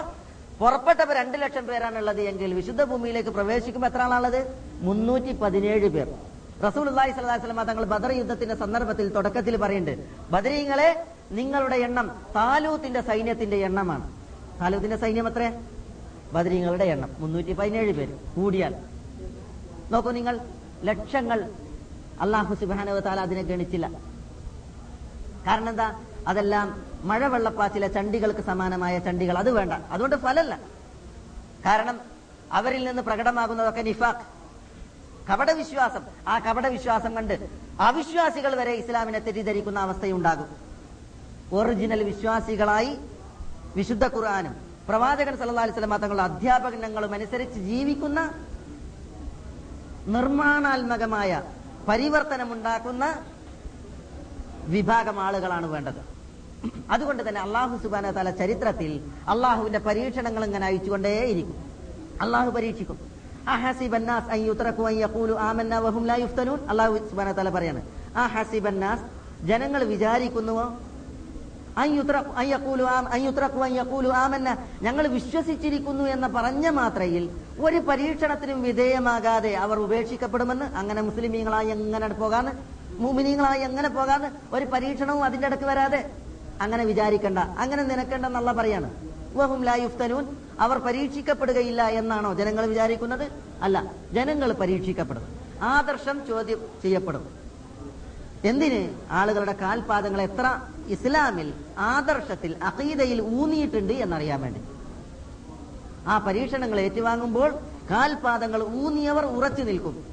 [0.61, 4.41] പുറപ്പെട്ടവർ രണ്ട് ലക്ഷം പേരാണുള്ളത് എങ്കിൽ വിശുദ്ധ ഭൂമിയിലേക്ക് പ്രവേശിക്കുമ്പോൾ എത്ര ആളാണുള്ളത്?
[4.81, 6.09] മുന്നൂറ്റി പതിനേഴ് പേർ.
[6.67, 10.89] റസൂൽ അള്ളാഹി സ്വലാഹി സ്വലമ തങ്ങൾ ബദർ യുദ്ധത്തിന്റെ സന്ദർഭത്തിൽ തുടക്കത്തിൽ പറയുന്നുണ്ട് ബദരീങ്ങളെ
[11.33, 12.07] നിങ്ങളുടെ എണ്ണം
[12.37, 14.07] താലൂത്തിന്റെ സൈന്യത്തിന്റെ എണ്ണമാണ്.
[14.61, 15.53] താലൂത്തിന്റെ സൈന്യം എത്ര?
[16.33, 18.75] ബദരീങ്ങളുടെ എണ്ണം മുന്നൂറ്റി പതിനേഴ് പേര് കൂടിയാൽ.
[19.93, 20.41] നോക്കൂ നിങ്ങൾ
[20.85, 21.51] ലക്ഷങ്ങൾ
[22.21, 23.87] അള്ളാഹു സുബാനവ താല അതിനെ ഗണിച്ചില്ല.
[25.47, 25.89] കാരണം എന്താ?
[26.29, 29.39] അതെല്ലാം മഴവെള്ളപ്പാച്ചിലെ ചണ്ടികൾക്ക് സമാനമായ ചണ്ടികൾ.
[29.39, 29.73] അത് വേണ്ട.
[29.73, 30.59] അതുകൊണ്ട് ഫലല്ല.
[31.67, 32.01] കാരണം
[32.53, 34.39] അവരിൽ നിന്ന് പ്രകടമാകുന്നതൊക്കെ നിഫാഖ്.
[35.33, 36.03] കപടവിശ്വാസം.
[36.29, 37.49] ആ കപടവിശ്വാസം കണ്ട്
[37.81, 40.57] അവിശ്വാസികൾ വരെ ഇസ്ലാമിനെ തെറ്റിദ്ധരിക്കുന്ന അവസ്ഥയുണ്ടാകും.
[41.53, 42.99] ഒറിജിനൽ വിശ്വാസികളായി
[43.77, 44.57] വിശുദ്ധ ഖുർആാനും
[44.89, 48.33] പ്രവാചകൻ സല്ലല്ലാഹു അലൈഹി വസല്ലം തങ്ങളുടെ അധ്യാപനങ്ങളും അനുസരിച്ച് ജീവിക്കുന്ന
[50.07, 51.43] നിർമ്മാണാത്മകമായ
[51.89, 53.25] പരിവർത്തനമുണ്ടാക്കുന്ന
[54.67, 56.08] വിഭാഗം ആളുകളാണ് വേണ്ടത്.
[56.91, 58.93] അതുകൊണ്ട് തന്നെ അള്ളാഹു സുബാന തല ചരിത്രത്തിൽ
[59.29, 61.59] അള്ളാഹുവിന്റെ പരീക്ഷണങ്ങൾ ഇങ്ങനെ അയച്ചുകൊണ്ടേയിരിക്കും.
[62.21, 62.99] അള്ളാഹു പരീക്ഷിക്കും.
[67.57, 67.81] പറയാണ്
[68.17, 68.23] ആ
[69.45, 70.67] ജനങ്ങൾ വിചാരിക്കുന്നുവോ
[74.83, 77.25] ഞങ്ങൾ വിശ്വസിച്ചിരിക്കുന്നു എന്ന് പറഞ്ഞ മാത്രയിൽ
[77.59, 82.53] ഒരു പരീക്ഷണത്തിനും വിധേയമാകാതെ അവർ ഉപേക്ഷിക്കപ്പെടുമെന്ന് അങ്ങനെ മുസ്ലിമീങ്ങളായി എങ്ങനെ പോകാന്ന്
[83.05, 86.01] മുമിനീങ്ങളായി എങ്ങനെ പോകാന്ന് ഒരു പരീക്ഷണവും അതിന്റെ അടുത്ത് വരാതെ
[86.61, 88.95] അങ്ങനെ വിചാരിക്കണ്ട അങ്ങനെ നിനക്കണ്ടെന്നുള്ള പറയാണ്.
[89.35, 93.33] വഹും ലാ യുഫ്തനൂൻ അവർ പരീക്ഷിക്കപ്പെടുകയില്ല എന്നാണോ ജനങ്ങൾ വിചാരിക്കുന്നത്?
[93.63, 95.23] അല്ല ജനങ്ങൾ പരീക്ഷിക്കപ്പെടും
[95.63, 97.39] ആദർശം ചോദ്യം ചെയ്യപ്പെടും.
[98.45, 100.61] എന്തിന് ആളുകളുടെ കാൽപാദങ്ങൾ എത്ര?
[100.87, 104.61] ഇസ്ലാമിൽ ആദർശത്തിൽ അഖീദയിൽ ഊന്നിയിട്ടുണ്ട് എന്നറിയാൻ വേണ്ടി.
[106.07, 107.51] ആ പരീക്ഷണങ്ങൾ ഏറ്റുവാങ്ങുമ്പോൾ
[107.91, 110.05] കാൽപാദങ്ങൾ ഊന്നിയവർ ഉറച്ചു നിൽക്കും.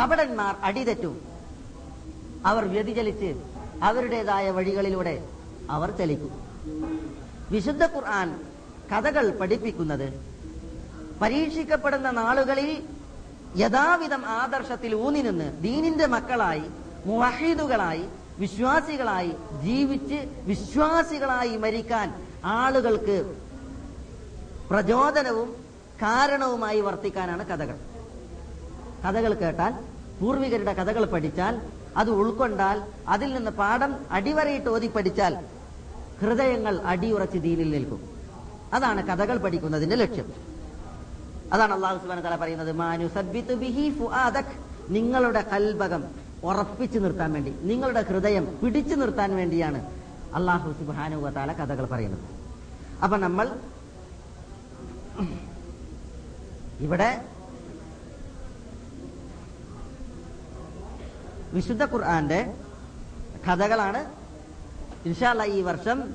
[0.00, 1.20] കപടന്മാർ അടിതെറ്റും.
[2.46, 3.51] അവർ വ്യതിചലിച്ച്
[3.82, 5.14] അവരുടേതായ വഴികളിലൂടെ
[5.70, 6.32] അവർ ചലിക്കും
[7.50, 8.28] വിശുദ്ധ ഖുർആൻ
[8.92, 10.06] കഥകൾ പഠിപ്പിക്കുന്നത്
[11.20, 12.70] പരീക്ഷിക്കപ്പെടുന്ന നാളുകളിൽ
[13.56, 16.64] യഥാവിധം ആദർശത്തിൽ ഊന്നി നിന്ന് ദീനിന്റെ മക്കളായി
[17.06, 18.04] മുവഹീദുകളായി
[18.38, 22.08] വിശ്വാസികളായി ജീവിച്ച് വിശ്വാസികളായി മരിക്കാൻ
[22.54, 23.16] ആളുകൾക്ക്
[24.70, 25.48] പ്രചോദനവും
[26.02, 27.76] കാരണവുമായി വർത്തിക്കാനാണ് കഥകൾ.
[29.04, 29.72] കഥകൾ കേട്ടാൽ
[30.20, 31.54] പൂർവികരുടെ കഥകൾ പഠിച്ചാൽ
[31.96, 35.34] അത് ഉൾക്കൊണ്ടാൽ അതിൽ നിന്ന് പാഠം അടിവരയിട്ട് ഓതി പഠിച്ചാൽ
[36.20, 38.00] ഹൃദയങ്ങൾ അടിയുറച്ച് ദീനിൽ നിൽക്കും.
[38.72, 40.28] അതാണ് കഥകൾ പഠിക്കുന്നതിന്റെ ലക്ഷ്യം.
[41.52, 43.06] അതാണ് അള്ളാഹു തല പറയുന്നത് മാനു
[43.54, 44.54] ബിഹി ഫുആദക്.
[44.88, 46.04] നിങ്ങളുടെ കൽബകം
[46.44, 49.80] ഉറപ്പിച്ചു നിർത്താൻ വേണ്ടി നിങ്ങളുടെ ഹൃദയം പിടിച്ചു നിർത്താൻ വേണ്ടിയാണ്
[50.34, 52.24] അള്ളാഹു സുബാനു താല കഥകൾ പറയുന്നത്.
[53.02, 53.46] അപ്പൊ നമ്മൾ
[56.80, 57.24] ഇവിടെ
[61.52, 62.54] വിശുദ്ധ ഖുർആന്റെ
[63.48, 64.04] കഥകളാണ്
[65.06, 66.14] ഇൻഷാല്ല ഈ വർഷം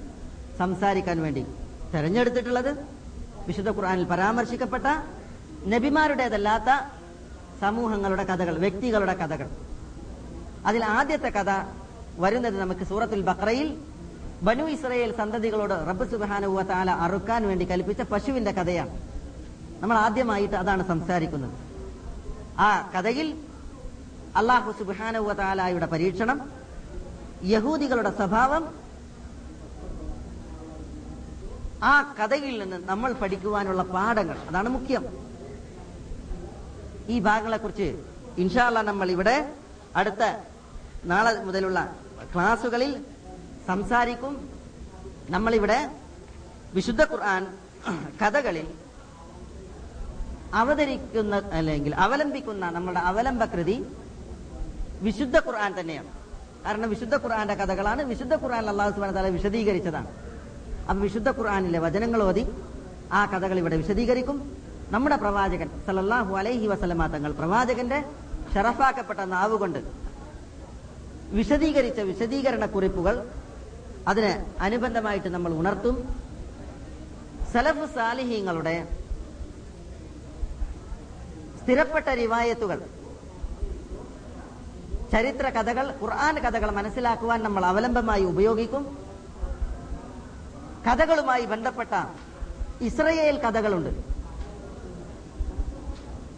[0.57, 1.45] സംസാരിക്കാൻ വേണ്ടി
[1.93, 2.85] തെരഞ്ഞെടുത്തിട്ടുള്ളത്.
[3.47, 4.83] വിശുദ്ധ ഖുർആനിൽ പരാമർശിക്കപ്പെട്ട
[5.67, 6.89] നബിമാരുടേതല്ലാത്ത
[7.61, 9.49] സമൂഹങ്ങളുടെ കഥകൾ വ്യക്തികളുടെ കഥകൾ.
[10.65, 11.51] അതിൽ ആദ്യത്തെ കഥ
[12.17, 13.77] വരുന്നത് നമുക്ക് സൂറത്തുൽ ബക്രയിൽ
[14.41, 19.01] ബനു ഇസ്രയേൽ സന്തതികളോട് റബ്ബ് സുബാനുവ അറുക്കാൻ വേണ്ടി കൽപ്പിച്ച പശുവിന്റെ കഥയാണ്.
[19.79, 21.51] നമ്മൾ ആദ്യമായിട്ട് അതാണ് സംസാരിക്കുന്നത്.
[22.59, 23.46] ആ കഥയിൽ
[24.37, 26.39] അള്ളാഹു സുബാനുവതാലായുടെ പരീക്ഷണം
[27.43, 28.63] യഹൂദികളുടെ സ്വഭാവം
[31.83, 34.37] ആ കഥയിൽ നിന്ന് നമ്മൾ പഠിക്കുവാനുള്ള പാഠങ്ങൾ.
[34.49, 35.03] അതാണ് മുഖ്യം.
[37.09, 37.87] ഈ ഭാഗങ്ങളെ കുറിച്ച്
[38.37, 39.35] ഇൻഷാല്ല നമ്മൾ ഇവിടെ
[39.95, 40.23] അടുത്ത
[41.05, 41.79] നാളെ മുതലുള്ള
[42.33, 42.91] ക്ലാസുകളിൽ
[43.67, 44.33] സംസാരിക്കും.
[45.29, 45.79] നമ്മളിവിടെ
[46.73, 47.43] വിശുദ്ധ ഖുർആൻ
[48.21, 48.67] കഥകളിൽ
[50.53, 53.77] അവതരിക്കുന്ന അല്ലെങ്കിൽ അവലംബിക്കുന്ന നമ്മുടെ അവലംബകൃതി
[55.05, 56.09] വിശുദ്ധ ഖുർആൻ തന്നെയാണ്.
[56.65, 60.09] കാരണം വിശുദ്ധ ഖുർആന്റെ കഥകളാണ് വിശുദ്ധ ഖുർആൻ അള്ളാഹു സുബാന താല വിശദീകരിച്ചതാണ്.
[60.89, 62.43] അപ്പൊ വിശുദ്ധ ഖുർആാനിലെ വചനങ്ങൾ ഓതി
[63.19, 64.37] ആ കഥകൾ ഇവിടെ വിശദീകരിക്കും.
[64.91, 67.99] നമ്മുടെ പ്രവാചകൻ സലല്ലാഹു അലൈഹി വസലമാ തങ്ങൾ പ്രവാചകന്റെ
[68.53, 69.79] ഷറഫാക്കപ്പെട്ട നാവുകൊണ്ട്
[71.39, 73.15] വിശദീകരിച്ച വിശദീകരണ കുറിപ്പുകൾ
[74.07, 74.31] അതിന്
[74.65, 75.95] അനുബന്ധമായിട്ട് നമ്മൾ ഉണർത്തും.
[77.53, 78.75] സലഫ് സാലിഹീങ്ങളുടെ
[81.61, 82.79] സ്ഥിരപ്പെട്ട റിവായത്തുകൾ
[85.11, 88.97] ചരിത്ര കഥകൾ ഖുർആൻ കഥകൾ മനസ്സിലാക്കുവാൻ നമ്മൾ അവലംബമായി ഉപയോഗിക്കും.
[90.87, 92.05] കഥകളുമായി ബന്ധപ്പെട്ട
[92.81, 94.03] ഇസ്രയേൽ കഥകളുണ്ട്.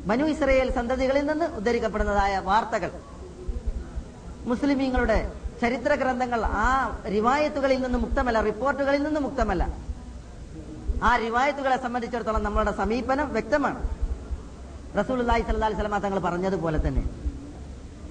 [0.07, 2.91] മനു ഇസ്രയേൽ സന്തതികളിൽ നിന്ന് ഉദ്ധരിക്കപ്പെടുന്നതായ വാർത്തകൾ.
[4.45, 9.67] മുസ്ലിമീങ്ങളുടെ ചരിത്ര ഗ്രന്ഥങ്ങൾ ആ റിവായത്തുകളിൽ നിന്ന് മുക്തമല്ല റിപ്പോർട്ടുകളിൽ നിന്ന് മുക്തമല്ല.
[11.03, 13.89] ആ റിവായത്തുകളെ സംബന്ധിച്ചിടത്തോളം നമ്മളുടെ സമീപനം വ്യക്തമാണ്.
[14.99, 17.18] റസൂൽ സല്ലാ സ്വലമ തങ്ങൾ പറഞ്ഞതുപോലെ തന്നെ.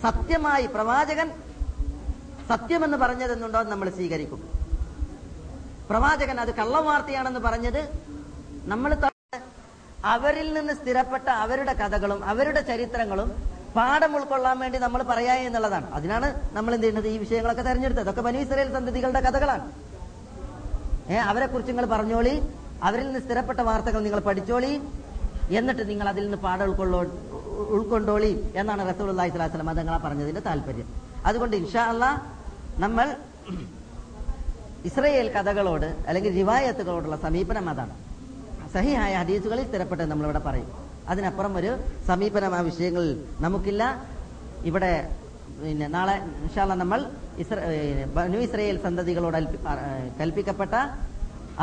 [0.02, 1.30] സത്യമായി പ്രവാചകൻ
[2.48, 4.40] സത്യമെന്ന് പറഞ്ഞതെന്നുണ്ടോ നമ്മൾ സ്വീകരിക്കും.
[5.90, 7.88] പ്രവാചകൻ അത് കള്ളവാർത്തയാണെന്ന് പറഞ്ഞത്
[8.62, 8.96] നമ്മൾ
[10.04, 13.28] അവരിൽ നിന്ന് സ്ഥിരപ്പെട്ട അവരുടെ കഥകളും അവരുടെ ചരിത്രങ്ങളും
[13.76, 15.92] പാഠം ഉൾക്കൊള്ളാൻ വേണ്ടി നമ്മൾ പറയാ എന്നുള്ളതാണ്.
[15.92, 17.08] അതിനാണ് നമ്മൾ എന്ത് ചെയ്യുന്നത്?
[17.08, 18.02] ഈ വിഷയങ്ങളൊക്കെ തെരഞ്ഞെടുത്തത്.
[18.02, 19.72] അതൊക്കെ ബനു ഇസ്രയേൽ സന്തതികളുടെ കഥകളാണ്.
[21.12, 22.48] ഏ അവരെ കുറിച്ച് നിങ്ങൾ പറഞ്ഞോളി.
[22.82, 24.80] അവരിൽ നിന്ന് സ്ഥിരപ്പെട്ട വാർത്തകൾ നിങ്ങൾ പഠിച്ചോളി.
[25.50, 27.04] എന്നിട്ട് നിങ്ങൾ അതിൽ നിന്ന് പാഠം ഉൾക്കൊള്ളോ
[27.76, 30.88] ഉൾക്കൊണ്ടോളി എന്നാണ് റസൂൽ അള്ളാഹി സ്വലാസ്ലം അതങ്ങളെ പറഞ്ഞതിന്റെ താല്പര്യം.
[31.28, 32.10] അതുകൊണ്ട് ഇൻഷാ അള്ളാ
[32.84, 33.06] നമ്മൾ
[34.88, 37.94] ഇസ്രയേൽ കഥകളോട് അല്ലെങ്കിൽ റിവായത്തുകളോടുള്ള സമീപനം അതാണ്.
[38.74, 40.68] സഹിയായ ഹദീസുകളിൽ സ്ഥിരപ്പെട്ടത് നമ്മളിവിടെ പറയും.
[41.12, 41.70] അതിനപ്പുറം ഒരു
[42.10, 43.12] സമീപനം ആ വിഷയങ്ങളിൽ
[43.44, 43.82] നമുക്കില്ല.
[44.70, 44.92] ഇവിടെ
[45.60, 47.00] പിന്നെ നാളെ ഇൻഷാല്ല നമ്മൾ
[47.42, 49.36] ഇസ്രു ഇസ്രയേൽ സന്തതികളോട്
[50.20, 50.74] കൽപ്പിക്കപ്പെട്ട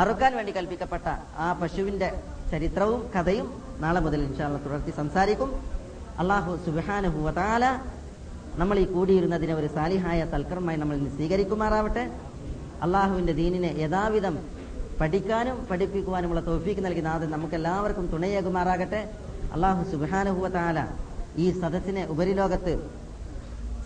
[0.02, 1.06] അറുക്കാൻ വേണ്ടി കൽപ്പിക്കപ്പെട്ട
[1.44, 2.08] ആ പശുവിന്റെ
[2.50, 3.46] ചരിത്രവും കഥയും
[3.84, 5.50] നാളെ മുതൽ ഇൻഷാല്ല തുടർത്തി സംസാരിക്കും.
[6.22, 7.64] അള്ളാഹു സുബാനുഭൂവതാല
[8.60, 12.04] നമ്മൾ ഈ കൂടിയിരുന്നതിനെ ഒരു സാലിഹായ തൽക്കർമായി നമ്മൾ സ്വീകരിക്കുമാറാവട്ടെ.
[12.84, 14.34] അള്ളാഹുവിന്റെ ദീനിനെ യഥാവിധം
[15.00, 19.00] പഠിക്കാനും പഠിപ്പിക്കുവാനുമുള്ള തോഫീക്ക് നൽകി നാഥൻ നമുക്ക് എല്ലാവർക്കും തുണയേകുമാറാകട്ടെ.
[19.54, 20.78] അള്ളാഹു സുബാനുഭൂവത്താല
[21.44, 22.74] ഈ സദസ്സിനെ ഉപരിലോകത്ത്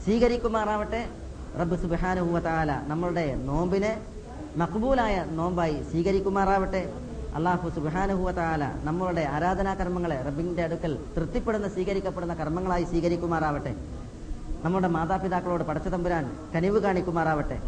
[0.05, 1.03] സ്വീകരിക്കുമാറാവട്ടെ.
[1.61, 3.93] റബ്ബ് സുബാനുഭൂവത്താല നമ്മളുടെ നോമ്പിനെ
[4.62, 6.83] മക്ബൂലായ നോമ്പായി സ്വീകരിക്കുമാറാവട്ടെ.
[7.39, 13.72] അള്ളാഹു സുബാനുഭൂവതാല നമ്മളുടെ ആരാധനാ കർമ്മങ്ങളെ റബ്ബിന്റെ അടുക്കൽ തൃപ്തിപ്പെടുന്ന സ്വീകരിക്കപ്പെടുന്ന കർമ്മങ്ങളായി സ്വീകരിക്കുമാറാവട്ടെ.
[14.64, 16.24] നമ്മുടെ മാതാപിതാക്കളോട് പടച്ചതമ്പുരാൻ
[16.55, 17.59] കനിവ് കാണിക്കുമാറാവട്ടെ.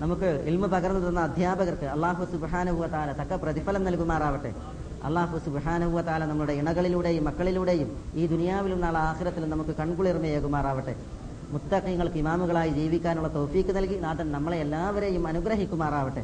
[0.00, 4.52] നമുക്ക് ഇൽമ പകർന്നു തന്ന അധ്യാപകർക്ക് അള്ളാഹു സുബാനുഭവത്താല തക്ക പ്രതിഫലം നൽകുമാറാവട്ടെ.
[5.08, 10.94] അള്ളാഹു സുബാനുഭവത്താല നമ്മുടെ ഇണകളിലൂടെയും മക്കളിലൂടെയും ഈ ദുനിയാവിലും നാളെ ആഹ്റത്തിലും നമുക്ക് കൺകുളിർമയേകുമാറാവട്ടെ.
[11.54, 16.22] മുത്തക്കങ്ങൾക്ക് ഇമാമുകളായി ജീവിക്കാനുള്ള തോഫീക്ക് നൽകി നാഥൻ നമ്മളെ എല്ലാവരെയും അനുഗ്രഹിക്കുമാറാവട്ടെ.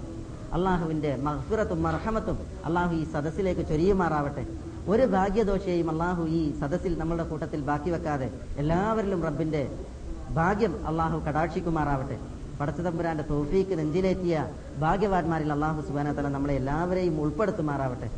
[0.57, 2.39] അള്ളാഹുവിന്റെ മഹ്ഫിറത്തും മർഹമത്തും
[2.69, 4.45] അള്ളാഹു ഈ സദസ്സിലേക്ക് ചൊരിയുമാറാവട്ടെ.
[4.93, 8.29] ഒരു ഭാഗ്യദോഷയെയും അള്ളാഹു ഈ സദസ്സിൽ നമ്മളുടെ കൂട്ടത്തിൽ ബാക്കി വെക്കാതെ
[8.63, 9.63] എല്ലാവരിലും റബ്ബിന്റെ
[10.39, 12.17] ഭാഗ്യം അള്ളാഹു കടാക്ഷിക്കുമാറാവട്ടെ.
[12.61, 14.37] പടച്ചതമ്പുരാന്റെ തോഫീക്ക് നെഞ്ചിലേറ്റിയ
[14.85, 18.09] ഭാഗ്യവാന്മാരിൽ അള്ളാഹു സുബാനത്തല നമ്മളെ എല്ലാവരെയും ഉൾപ്പെടുത്തുമാറാവട്ടെ.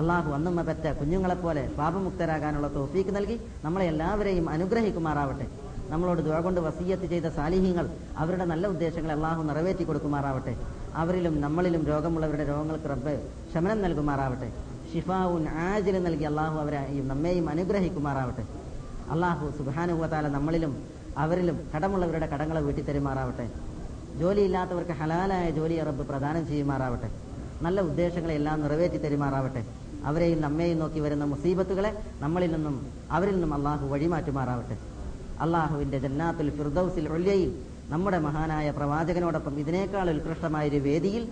[0.00, 5.46] അള്ളാഹു അന്നുമ്മ പറ്റ കുഞ്ഞുങ്ങളെപ്പോലെ പാപമുക്തരാകാനുള്ള തോഫീക്ക് നൽകി നമ്മളെ എല്ലാവരെയും അനുഗ്രഹിക്കുമാറാവട്ടെ.
[5.92, 7.86] നമ്മളോട് ദുവ കൊണ്ട് വസീയത്ത് ചെയ്ത സാലിഹ്യങ്ങൾ
[8.22, 10.54] അവരുടെ നല്ല ഉദ്ദേശങ്ങൾ അള്ളാഹു നിറവേറ്റി കൊടുക്കുമാറാവട്ടെ
[10.94, 14.52] അവരിലും നമ്മളിലും രോഗമുള്ളവരുടെ രോഗങ്ങൾക്ക് റബ്ബ് ശമനം നൽകുമാറാവട്ടെ.
[14.92, 18.44] ഷിഫാവുൻ ആജിൽ നൽകി അള്ളാഹു അവരെ നമ്മെയും അനുഗ്രഹിക്കുമാറാവട്ടെ.
[19.10, 20.72] അള്ളാഹു സുബാനുഭവത്താല നമ്മളിലും
[21.18, 23.50] അവരിലും കടമുള്ളവരുടെ കടങ്ങളെ വീട്ടി തരുമാറാവട്ടെ
[24.20, 27.10] ജോലിയില്ലാത്തവർക്ക് ഹലാലായ ജോലി റബ്ബ് പ്രദാനം ചെയ്യുമാറാവട്ടെ.
[27.62, 29.66] നല്ല ഉദ്ദേശങ്ങളെല്ലാം നിറവേറ്റി തരുമാറാവട്ടെ.
[30.04, 34.78] അവരെയും നമ്മെയും നോക്കി വരുന്ന മുസീബത്തുകളെ നമ്മളിൽ നിന്നും അവരിൽ നിന്നും അള്ളാഹു വഴിമാറ്റുമാറാവട്ടെ.
[35.40, 37.50] അള്ളാഹുവിന്റെ ജന്നാത്തുൽ ഫിർദൌസിൽ ഒല്യയിൽ
[37.93, 41.23] നമ്മുടെ മഹാനായ പ്രവാചകനോടൊപ്പം ഇതിനേക്കാൾ ഉത്കൃഷ്ടമായ ഒരു വേദിയിൽ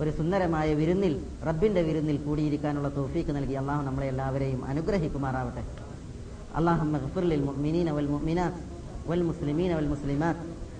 [0.00, 1.14] ഒരു സുന്ദരമായ വിരുന്നിൽ
[1.48, 5.64] റബ്ബിന്റെ വിരുന്നിൽ കൂടിയിരിക്കാനുള്ള തോഫീക്ക് നൽകി അള്ളാഹു നമ്മളെ എല്ലാവരെയും അനുഗ്രഹിക്കുമാറാവട്ടെ
[6.52, 8.54] اللهم اغفر للمؤمنين والمؤمنات
[9.06, 10.38] والمسلمين والمسلمات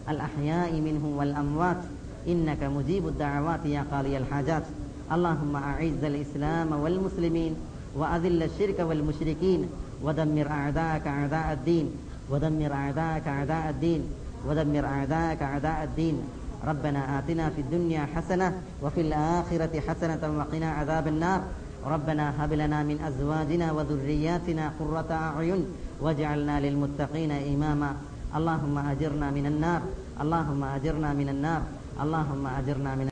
[0.08, 1.80] الأحياء منهم والأموات
[2.26, 4.64] إنك مجيب الدعوات يا قاضي الحاجات
[5.10, 7.52] اللهم أعز الإسلام والمسلمين
[7.94, 9.60] وأذل الشرك والمشركين
[10.02, 11.86] ودمر أعداءك أعداء الدين
[12.30, 14.00] ودمر أعداءك أعداء الدين
[14.47, 16.21] ودمر أعداءك أعداء الدين.
[16.67, 21.41] ربنا آتنا في الدنيا حسنة وفي الآخرة حسنة وقنا عذاب النار.
[21.85, 25.65] ربنا هب لنا من أزواجنا وذرياتنا قرة أعين
[26.01, 27.95] واجعلنا للمتقين إماما.
[28.35, 29.81] اللهم أجرنا من النار.
[30.21, 31.61] اللهم أجرنا من النار.
[32.01, 33.01] اللهم أجرنا من